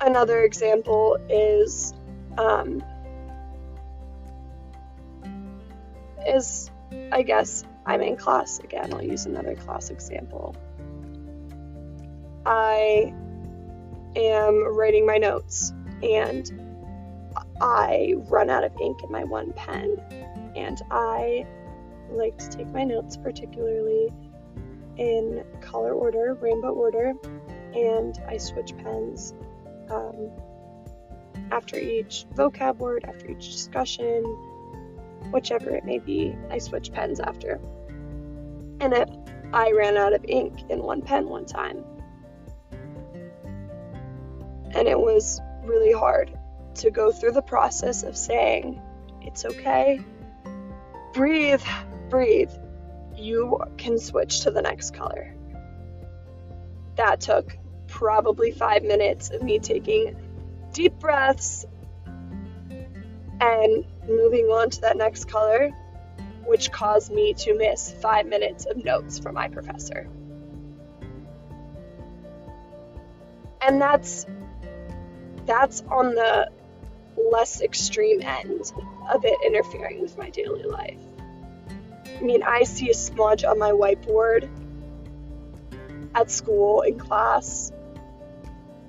Another 0.00 0.44
example 0.44 1.16
is 1.28 1.92
um, 2.38 2.82
is 6.26 6.70
I 7.12 7.22
guess 7.22 7.64
I'm 7.84 8.02
in 8.02 8.16
class 8.16 8.58
again. 8.58 8.92
I'll 8.92 9.02
use 9.02 9.26
another 9.26 9.54
class 9.54 9.90
example. 9.90 10.54
I 12.44 13.12
am 14.14 14.74
writing 14.76 15.06
my 15.06 15.18
notes 15.18 15.72
and 16.02 16.50
I 17.60 18.14
run 18.28 18.50
out 18.50 18.64
of 18.64 18.72
ink 18.80 19.02
in 19.02 19.10
my 19.10 19.24
one 19.24 19.52
pen. 19.52 19.98
And 20.54 20.80
I 20.90 21.46
like 22.10 22.38
to 22.38 22.48
take 22.48 22.68
my 22.68 22.84
notes, 22.84 23.16
particularly 23.16 24.12
in 24.96 25.44
color 25.60 25.92
order, 25.92 26.34
rainbow 26.34 26.72
order, 26.72 27.12
and 27.74 28.18
I 28.26 28.38
switch 28.38 28.76
pens 28.78 29.34
um, 29.90 30.30
after 31.50 31.78
each 31.78 32.26
vocab 32.34 32.78
word, 32.78 33.04
after 33.06 33.30
each 33.30 33.50
discussion, 33.50 34.24
whichever 35.30 35.70
it 35.70 35.84
may 35.84 35.98
be, 35.98 36.36
I 36.50 36.58
switch 36.58 36.92
pens 36.92 37.20
after. 37.20 37.60
And 38.80 38.92
it, 38.92 39.10
I 39.52 39.72
ran 39.72 39.96
out 39.96 40.12
of 40.12 40.24
ink 40.26 40.70
in 40.70 40.82
one 40.82 41.02
pen 41.02 41.28
one 41.28 41.46
time. 41.46 41.84
And 44.72 44.88
it 44.88 44.98
was 44.98 45.40
really 45.64 45.92
hard 45.92 46.36
to 46.76 46.90
go 46.90 47.10
through 47.10 47.32
the 47.32 47.42
process 47.42 48.02
of 48.02 48.16
saying, 48.16 48.80
It's 49.22 49.44
okay, 49.44 50.00
breathe, 51.12 51.62
breathe, 52.10 52.50
you 53.16 53.60
can 53.78 53.98
switch 53.98 54.40
to 54.40 54.50
the 54.50 54.62
next 54.62 54.94
color. 54.94 55.34
That 56.96 57.20
took 57.20 57.56
probably 57.86 58.50
five 58.50 58.82
minutes 58.82 59.30
of 59.30 59.42
me 59.42 59.58
taking 59.58 60.16
deep 60.72 60.98
breaths 60.98 61.64
and 63.40 63.84
moving 64.08 64.46
on 64.46 64.70
to 64.70 64.80
that 64.82 64.96
next 64.96 65.28
color, 65.28 65.70
which 66.44 66.70
caused 66.70 67.12
me 67.12 67.34
to 67.34 67.54
miss 67.54 67.92
five 67.92 68.26
minutes 68.26 68.66
of 68.66 68.82
notes 68.84 69.18
from 69.18 69.34
my 69.34 69.48
professor. 69.48 70.08
And 73.60 73.80
that's 73.80 74.26
that's 75.44 75.82
on 75.88 76.14
the 76.14 76.50
less 77.32 77.60
extreme 77.60 78.20
end 78.22 78.72
of 79.10 79.24
it 79.24 79.38
interfering 79.44 80.00
with 80.00 80.18
my 80.18 80.30
daily 80.30 80.64
life. 80.64 80.98
I 82.16 82.20
mean, 82.20 82.42
I 82.42 82.64
see 82.64 82.90
a 82.90 82.94
smudge 82.94 83.44
on 83.44 83.58
my 83.58 83.72
whiteboard 83.72 84.48
at 86.14 86.30
school 86.30 86.82
in 86.82 86.98
class. 86.98 87.72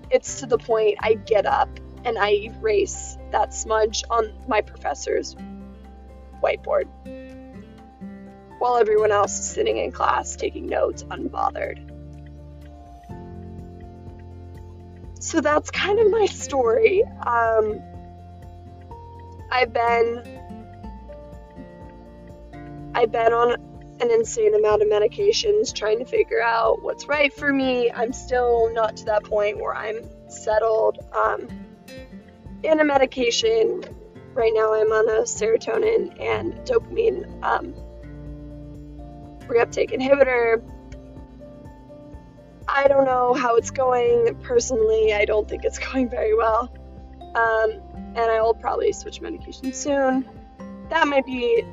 It's 0.10 0.40
to 0.40 0.46
the 0.46 0.58
point 0.58 0.98
I 1.02 1.16
get 1.16 1.46
up 1.46 1.70
and 2.06 2.18
I 2.18 2.30
erase 2.32 3.17
that 3.32 3.54
smudge 3.54 4.04
on 4.10 4.34
my 4.48 4.62
professor's 4.62 5.36
whiteboard 6.42 6.88
while 8.60 8.78
everyone 8.78 9.12
else 9.12 9.40
is 9.40 9.46
sitting 9.48 9.78
in 9.78 9.92
class 9.92 10.36
taking 10.36 10.68
notes 10.68 11.04
unbothered. 11.04 11.84
So 15.20 15.42
that's 15.42 15.72
kind 15.72 16.00
of 16.00 16.10
my 16.10 16.26
story. 16.26 17.04
Um, 17.04 17.82
I've 19.52 19.74
been 19.74 20.24
I've 22.94 23.12
been 23.12 23.34
on 23.34 23.54
an 24.00 24.12
insane 24.12 24.56
amount 24.56 24.82
of 24.82 24.88
medications 24.88 25.74
trying 25.74 26.00
to 26.00 26.06
figure 26.06 26.42
out 26.42 26.82
what's 26.82 27.08
right 27.08 27.34
for 27.34 27.52
me. 27.52 27.92
I'm 27.92 28.14
still 28.14 28.72
not 28.74 28.98
to 28.98 29.06
that 29.06 29.24
point 29.24 29.60
where 29.60 29.76
I'm 29.76 30.02
settled 30.30 31.00
um, 31.14 31.48
in 32.68 32.80
a 32.80 32.84
medication. 32.84 33.82
Right 34.34 34.52
now, 34.54 34.74
I'm 34.74 34.92
on 34.92 35.10
a 35.10 35.22
serotonin 35.24 36.22
and 36.22 36.54
dopamine 36.66 37.24
um, 37.44 37.74
reuptake 39.48 39.92
inhibitor. 39.92 40.62
I 42.68 42.88
don't 42.88 43.06
know 43.06 43.34
how 43.34 43.56
it's 43.56 43.72
going. 43.72 44.38
Personally, 44.44 45.14
I 45.14 45.26
don't 45.26 45.48
think 45.48 45.64
it's 45.64 45.80
going 45.92 46.10
very 46.10 46.36
well. 46.36 46.74
Um, 47.36 47.72
and 48.16 48.32
I 48.32 48.42
will 48.42 48.54
probably 48.54 48.92
switch 48.92 49.22
medication 49.22 49.72
soon. 49.74 50.28
That 50.90 51.08
might 51.08 51.26
be 51.26 51.64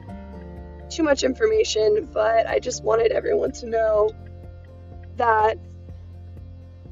too 0.88 1.02
much 1.02 1.24
information, 1.24 2.08
but 2.12 2.46
I 2.46 2.60
just 2.60 2.84
wanted 2.84 3.12
everyone 3.12 3.52
to 3.52 3.66
know 3.66 4.10
that 5.16 5.58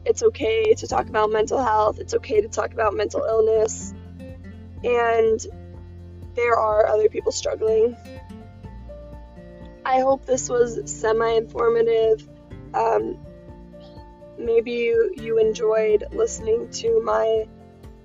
it's 0.04 0.22
okay 0.22 0.74
to 0.74 0.86
talk 0.86 1.08
about 1.08 1.30
mental 1.30 1.62
health, 1.62 1.98
it's 1.98 2.14
okay 2.14 2.40
to 2.40 2.48
talk 2.48 2.72
about 2.72 2.94
mental 2.94 3.24
illness, 3.24 3.94
and 4.84 5.40
there 6.34 6.56
are 6.56 6.86
other 6.86 7.08
people 7.08 7.32
struggling. 7.32 7.96
I 9.84 10.00
hope 10.00 10.24
this 10.24 10.48
was 10.48 10.90
semi 10.90 11.32
informative. 11.32 12.28
Um, 12.74 13.18
maybe 14.38 14.72
you, 14.72 15.12
you 15.16 15.38
enjoyed 15.38 16.04
listening 16.12 16.70
to 16.70 17.02
my 17.02 17.46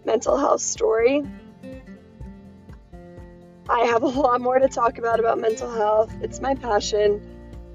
mental 0.05 0.37
health 0.37 0.61
story. 0.61 1.23
I 3.69 3.81
have 3.85 4.03
a 4.03 4.07
lot 4.07 4.41
more 4.41 4.59
to 4.59 4.67
talk 4.67 4.97
about 4.97 5.19
about 5.19 5.39
mental 5.39 5.69
health. 5.69 6.13
It's 6.21 6.39
my 6.39 6.55
passion. 6.55 7.21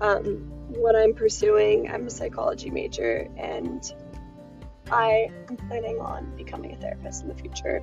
Um, 0.01 0.49
what 0.69 0.97
I'm 0.97 1.15
pursuing. 1.15 1.91
I'm 1.91 2.07
a 2.07 2.11
psychology 2.11 2.71
major 2.71 3.29
and 3.37 3.83
I 4.93 5.31
am 5.49 5.57
planning 5.57 5.99
on 6.01 6.37
becoming 6.37 6.73
a 6.73 6.77
therapist 6.77 7.23
in 7.23 7.29
the 7.29 7.35
future. 7.35 7.83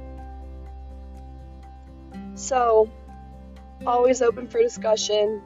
So, 2.35 2.89
always 3.85 4.21
open 4.21 4.47
for 4.47 4.61
discussion 4.61 5.41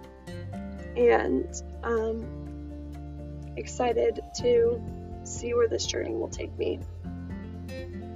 and 0.97 1.47
um, 1.83 3.53
excited 3.55 4.19
to 4.41 4.83
see 5.23 5.53
where 5.53 5.69
this 5.69 5.85
journey 5.85 6.11
will 6.11 6.27
take 6.27 6.55
me. 6.57 6.79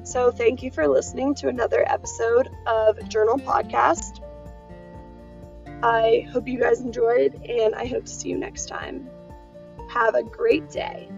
So, 0.03 0.29
thank 0.31 0.61
you 0.61 0.69
for 0.69 0.87
listening 0.87 1.33
to 1.35 1.47
another 1.47 1.83
episode 1.87 2.49
of 2.65 3.07
Journal 3.07 3.37
Podcast. 3.37 4.21
I 5.83 6.27
hope 6.31 6.47
you 6.47 6.59
guys 6.59 6.81
enjoyed, 6.81 7.35
and 7.45 7.75
I 7.75 7.85
hope 7.85 8.05
to 8.05 8.11
see 8.11 8.29
you 8.29 8.37
next 8.37 8.65
time. 8.65 9.09
Have 9.89 10.15
a 10.15 10.23
great 10.23 10.69
day. 10.69 11.09